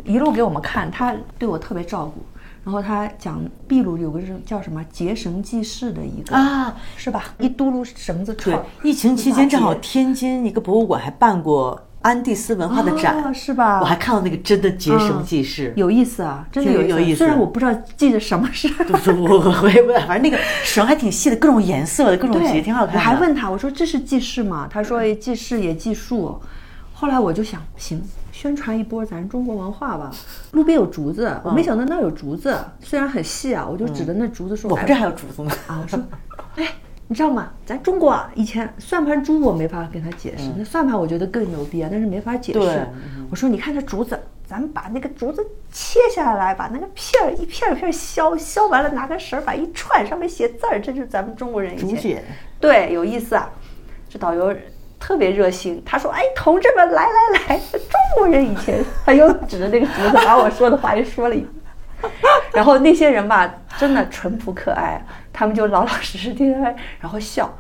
[0.03, 2.23] 一路给我们看，他对我特别照顾。
[2.63, 7.25] 然后他讲秘鲁有个是叫什么结绳记事的一个啊，是吧？
[7.39, 15.73] 一嘟噜绳子对串，，疫情期间正好天津一个博物馆还办过安第斯文化的展，哦是吧我还看到那个真的结绳记事。
[15.75, 18.69] 有意思啊，真的有意思虽然我不知道记的什么事
[19.07, 22.99] 我我我也不，反正那个绳还挺细的，各种颜色的，各种结，挺好看的。
[22.99, 24.69] 我还问他，我说这是记事吗？
[24.71, 26.39] 他说哎记事也记数。
[26.93, 28.01] 后来我就想，行，
[28.33, 30.11] 宣传一波咱中国文化吧。
[30.51, 35.51] 路边有竹子，我没想到那儿有竹子，虽然很细啊，我就指着那竹子说，哎我们这还有竹子呢。
[35.67, 35.99] 啊，我说，
[36.55, 36.67] 哎，
[37.07, 37.51] 你知道吗？
[37.63, 42.87] 咱中国啊，以前算盘珠我没法跟他解释，那算盘我觉得更牛逼啊，但是没法解释。
[43.29, 52.23] 我说，你看这竹子，咱们把那个竹子切下来，把那个片儿一片儿一片儿削，削完了拿个绳儿把一串，上面写字儿，这就是咱们中国人以前竹简。
[52.59, 53.47] 对，有意思啊。
[54.09, 54.55] 这导游
[55.05, 61.51] 特别热心，他说：“哎，同志们，来来来，中国人以前……”他又指着那个竹子，把我说的话又说了一遍。
[62.53, 67.53] 然后那些人吧，真的淳朴可爱，他们就老老实实听他，然后笑。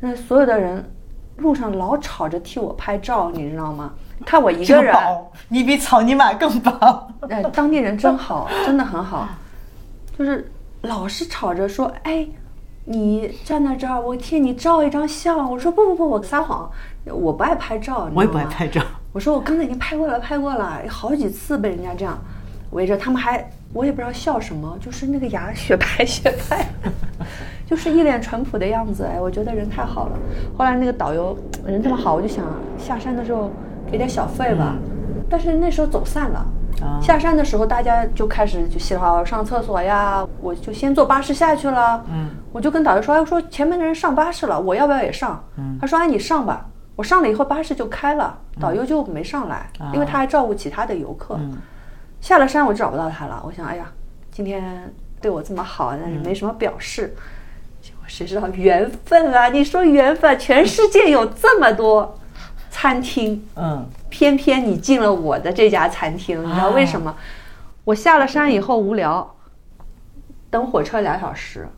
[0.00, 0.90] 那所有的人
[1.36, 3.92] 路上老吵着替我拍照，你知道吗？
[4.24, 4.96] 看我一个人，
[5.48, 7.14] 你比草泥马更棒。
[7.28, 9.28] 哎，当地人真好，真的很好，
[10.18, 12.26] 就是老是吵着说，哎，
[12.88, 15.50] 你站在这儿，我替你照一张相。
[15.50, 16.70] 我说不不不，我撒谎，
[17.04, 18.80] 我不爱拍照，我也不爱拍照。
[19.12, 22.16] 我说我刚才已经拍过了，拍过了，好几次被人家这样
[22.70, 26.68] 围着，他们还我也不知道笑什么，就是那个牙雪白雪白，
[27.66, 29.02] 就是一脸淳朴的样子。
[29.02, 30.18] 哎，我觉得人太好了。
[30.56, 32.44] 后来那个导游人这么好，我就想
[32.78, 33.50] 下山的时候
[33.90, 34.76] 给点小费吧，
[35.28, 36.46] 但是那时候走散了。
[36.82, 42.04] 啊下山的时候，大家就开始就稀里哗啦上厕所呀，我就先坐巴士下去了。
[42.12, 45.42] 嗯，我就跟导游说，哎，我说前面的人上巴士了，我要不要也上？
[45.56, 46.66] 嗯，他说，哎，你上吧。
[46.94, 51.38] 我上了以后，巴士就开了，导游就没上来，因为他还照顾其他的游客。
[52.20, 53.84] 下了山我就找不到他了，我想，哎呀，
[54.30, 57.14] 今天对我这么好，但是没什么表示。
[57.82, 59.48] 结果谁知道缘分啊？
[59.48, 62.18] 你说缘分，全世界有这么多
[62.70, 67.14] 餐厅，嗯，偏偏你进了我的这家餐厅，你知道为什么？
[67.84, 69.36] 我下了山以后无聊，
[70.50, 71.68] 等火车俩小时。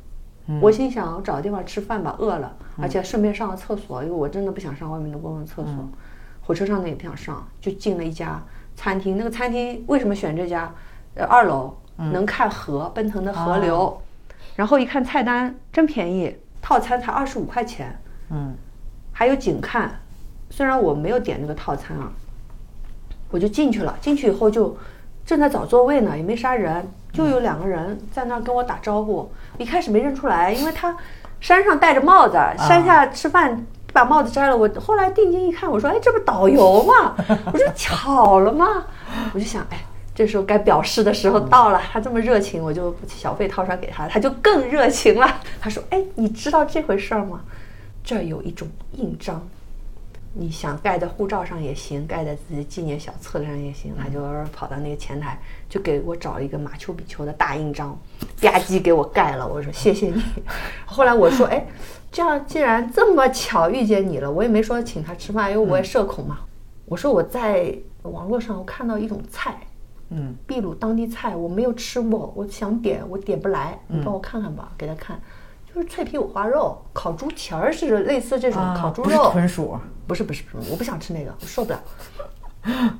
[0.62, 5.74] 我心想，我找个地方吃饭吧，饿了，而且顺便上个厕所，因为我真的不想上外面的公共厕所。
[6.40, 8.42] 火车上呢也不想上，就进了一家
[8.74, 9.18] 餐厅。
[9.18, 10.72] 那个餐厅为什么选这家？
[11.16, 14.00] 呃，二楼能看河，奔腾的河流。
[14.56, 18.00] 然后一看菜单，真便宜，套餐才二十五块钱。
[18.30, 18.54] 嗯，
[19.12, 20.00] 还有景看，
[20.50, 22.10] 虽然我没有点那个套餐啊，
[23.30, 23.96] 我就进去了。
[24.00, 24.76] 进去以后就
[25.24, 29.30] 正在找座位呢，也没啥人，就有两个人在那儿跟我打招呼。
[29.58, 30.96] 一开始没认出来，因为他
[31.40, 34.56] 山上戴着帽子，山下吃饭把帽子摘了。
[34.56, 37.14] 我后来定睛一看，我说：“哎，这不导游吗？”
[37.52, 38.84] 我说：“巧了吗？”
[39.34, 39.78] 我就想，哎。
[40.14, 45.40] 这时候该表示的时候到了，他这么热情，我就小费掏出来给他，他就更热情了。
[45.60, 47.40] 他说：“哎，你知道这回事儿吗？
[48.02, 49.40] 这儿有一种印章，
[50.38, 54.20] 你想盖在护照上也行，盖在自己纪念小册子上也行。”他就
[54.52, 57.90] 跑到那个前台，就给我找了一个马丘比丘的大印章，
[58.40, 59.46] 吧唧给我盖了。
[59.46, 60.22] 我说：“谢谢你。
[60.86, 61.66] ”后来我说：“哎，
[62.12, 66.38] 这样既然这么巧遇见你了，我也没说请他吃饭，因为我也社恐嘛。
[66.86, 69.58] 我说我在网络上我看到一种菜。”
[70.10, 75.20] 嗯，秘鲁当地菜我没有吃过，我想点我点不来，你帮我看看吧，给他看，
[75.78, 81.80] 就是脆皮五花肉，烤猪蹄儿是类似这种烤猪不是肉，豚鼠，不是不是不是，我不想吃那个，我受不了。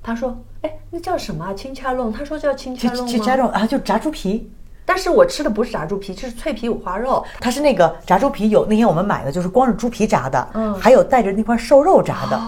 [0.00, 1.52] 他说，哎，那叫什么啊？
[1.52, 2.12] 青恰弄？
[2.12, 3.42] 他说叫青恰弄就就炸吗？
[3.42, 4.48] 肉啊，就炸猪皮。
[4.84, 7.24] 但是我吃的不是炸猪皮，这是脆皮五花肉。
[7.40, 12.40] 它是那个炸猪皮有那天我们买的就是光是猪皮炸的，嗯，还有带着那块瘦肉炸的。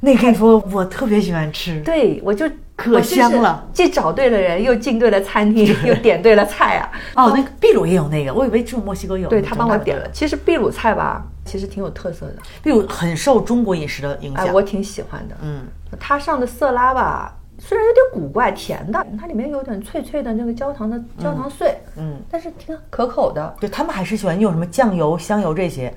[0.00, 1.80] 那跟你说，我特别喜欢吃。
[1.80, 2.46] 对，我就
[2.78, 6.88] 可香了，既找对了人，又进对了餐厅，又点对了菜啊。
[7.16, 9.28] 哦，那个秘鲁也有那个，我以为只有墨西哥有。
[9.28, 10.08] 对他帮我点了。
[10.12, 12.36] 其实秘鲁菜吧，其实挺有特色的。
[12.62, 14.46] 秘鲁很受中国饮食的影响。
[14.46, 15.34] 哎，我挺喜欢的。
[15.42, 15.62] 嗯，
[15.98, 23.56] 他上的色拉吧，虽然有点古怪，甜的，它里面有点脆脆的那个焦糖的焦糖碎，嗯，但是挺可口的。
[23.58, 25.92] 对他们还是喜欢用什么酱油、香油这些。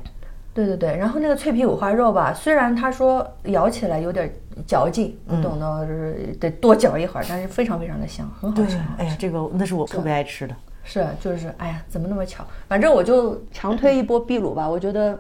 [0.54, 4.34] 对对对，然后那个脆皮五花肉吧，虽然他说咬起来有点
[4.68, 8.78] 嚼劲，你懂得就是得多嚼一会儿，但是非常非常的香，很好吃。
[8.98, 10.56] 哎呀，这个那是我特别爱吃的。
[10.84, 12.46] 是，就是哎呀，怎么那么巧？
[12.68, 15.18] 反正我就强推一波秘鲁吧，我觉得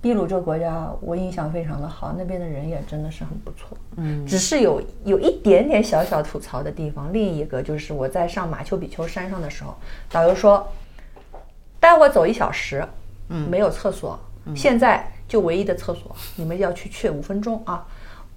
[0.00, 3.76] 秘鲁这个国家我印象非常的好，那边的人也真的是很不错。
[3.96, 7.12] 嗯，只是有有一点点小小吐槽的地方。
[7.12, 9.74] 另一个就是我在上马丘比丘山上的时候，
[10.08, 10.64] 导游说
[11.80, 12.86] 带我走一小时，
[13.30, 14.16] 嗯，没有厕所。
[14.54, 17.84] 现在就唯一的厕所，你们要去去五分钟啊！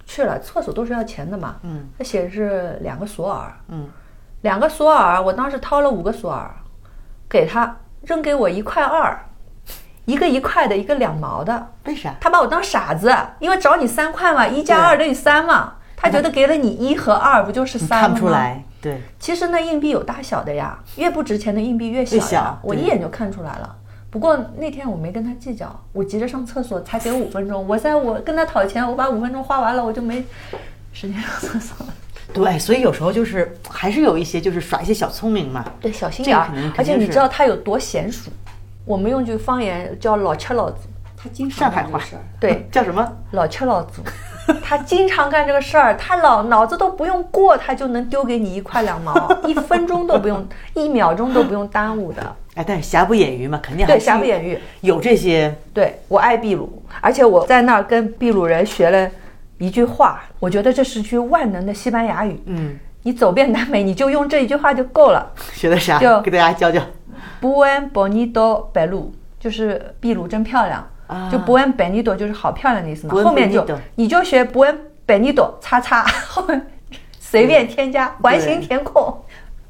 [0.04, 1.56] 去了厕所都是要钱的嘛。
[1.62, 3.52] 嗯，它写的是两个索尔。
[3.68, 3.88] 嗯，
[4.42, 6.50] 两个索尔，我当时掏了五个索尔，
[7.28, 9.16] 给他扔给我一块二，
[10.04, 11.68] 一个一块的，一个两毛的。
[11.84, 12.14] 为啥？
[12.20, 15.74] 他把我当傻子，因为找你三块嘛，一加二等于三嘛。
[15.96, 18.08] 他觉得给了你一和二，不就是三吗？
[18.08, 18.64] 看不出来。
[18.82, 22.22] 对，其实那硬币有大小的呀，越不值钱的硬币越小呀。
[22.22, 23.76] 越小我一眼就看出来了。
[24.12, 27.66] 不过那天我没跟他计较，我急着上厕所，才给五分钟。
[27.66, 30.22] 我在我跟他讨钱，我把五分钟花完了，我就没
[30.92, 31.94] 时间上厕所了。
[32.34, 35.64] 对，所以有时候就是还是有一些就是耍一些小聪明嘛。
[35.80, 36.46] 对，小心眼儿。
[36.76, 38.30] 而且你知道他有多娴熟？
[38.84, 40.86] 我们用句方言叫“老吃老子
[41.16, 41.98] 他经上海话
[42.38, 44.02] 对 叫什么？”，老吃老子。
[44.62, 49.14] 他经常干这个事儿，他老脑子都不用过，他就能丢给你一块两毛，
[49.46, 52.22] 一分钟都不用，一秒钟都不用耽误的。
[52.54, 54.58] 哎，但是瑕不掩瑜嘛，肯定还对，是瑕不掩瑜。
[54.82, 55.54] 有这些。
[55.72, 59.10] 对我爱秘鲁，而且我在那儿跟秘鲁人学了
[59.58, 62.38] 一句话，我觉得这是句万能的西班牙语。
[62.46, 65.32] 嗯，你走遍南美，你就用这一句话就够了。
[65.52, 65.98] 学的啥？
[65.98, 66.82] 就给大家教教。
[67.40, 69.06] Buen bonito belu，
[69.40, 70.86] 就是秘鲁真漂亮。
[71.30, 73.14] 就 bwen benito 就是好漂亮的意思嘛。
[73.14, 76.66] 后面就你就学 bwen benito 叉叉 后面
[77.18, 79.22] 随便添加环形填空。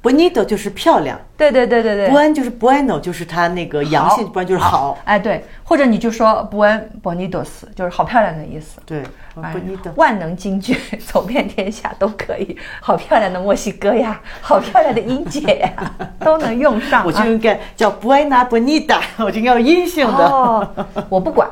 [0.03, 1.19] Benito 就是漂亮。
[1.51, 2.09] 对对对对对。
[2.11, 4.97] ，buen 就是 bueno，就是它那个阳性，不然就是好。
[5.05, 8.81] 哎，对，或者你就说 Buen bonitos，就是好漂亮的意思。
[8.87, 9.03] 对
[9.41, 9.91] 哎，bonito。
[9.97, 12.57] 万能金句，走遍天下都可以。
[12.81, 17.05] 好漂亮的墨西哥呀， 好漂亮的英姐呀， 都能用上、啊。
[17.07, 20.27] 我就应该叫 buena bonita，我就应该有阴性的。
[20.27, 20.69] 哦，
[21.09, 21.49] 我不管，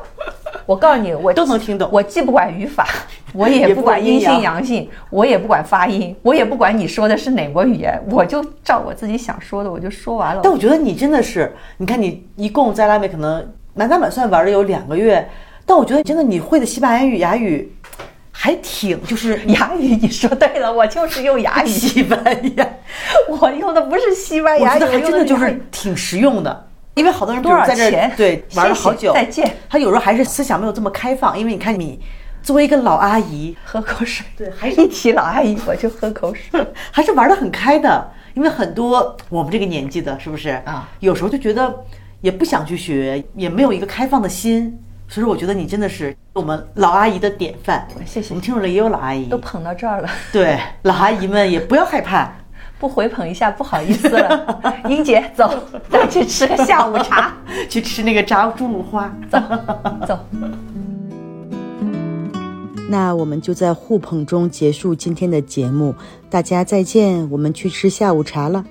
[0.65, 2.87] 我告诉你，我都能听懂我既不管语法，
[3.33, 10.41] 我也也不不管阴性阳性，我也不管发音，我也不管你说的是哪国语言，我就照我自己想说的，我就说完了。
[10.43, 15.27] 但我觉得你真的是，你看你一共在拉美可能满打满算玩了有两个月，
[15.65, 17.71] 但我觉得真的你会的西班牙语、雅语
[18.31, 22.23] 还挺就是 哑语，你说对了，我就是用哑语，西班
[22.55, 22.67] 牙，
[23.27, 26.67] 我用的不是西班牙语，觉得还真的就是挺实用的。
[26.93, 29.49] 因为好多人比多少如在这对玩了好久，再见。
[29.69, 31.97] 他有时候还是思想没有这么开放，因为你看你
[32.43, 34.25] 作为一个老阿姨，喝口水。
[34.37, 36.61] 对，还一提老阿姨我就喝口水。
[36.91, 40.89] 还是玩的很开的，因为很多我们这个年纪的，是不是啊？
[40.99, 41.73] 有时候就觉得
[42.21, 44.77] 也不想去学，也没有一个开放的心，
[45.07, 47.87] 所以说我觉得你真的是我们老阿姨的典范。
[48.05, 52.31] 谢谢我们听众里也有老阿姨，都捧到这儿了，对老阿姨们也不要害怕。
[52.81, 54.59] 不回捧一下不好意思了。
[54.89, 55.53] 英姐，走，
[55.87, 57.31] 咱去吃个下午茶。
[57.69, 59.39] 去吃那个炸猪五花，走，
[60.07, 60.19] 走。
[62.91, 65.95] 那我们就在互捧中结束今天的节目，
[66.29, 68.65] 大家再见，我们去吃下午茶了。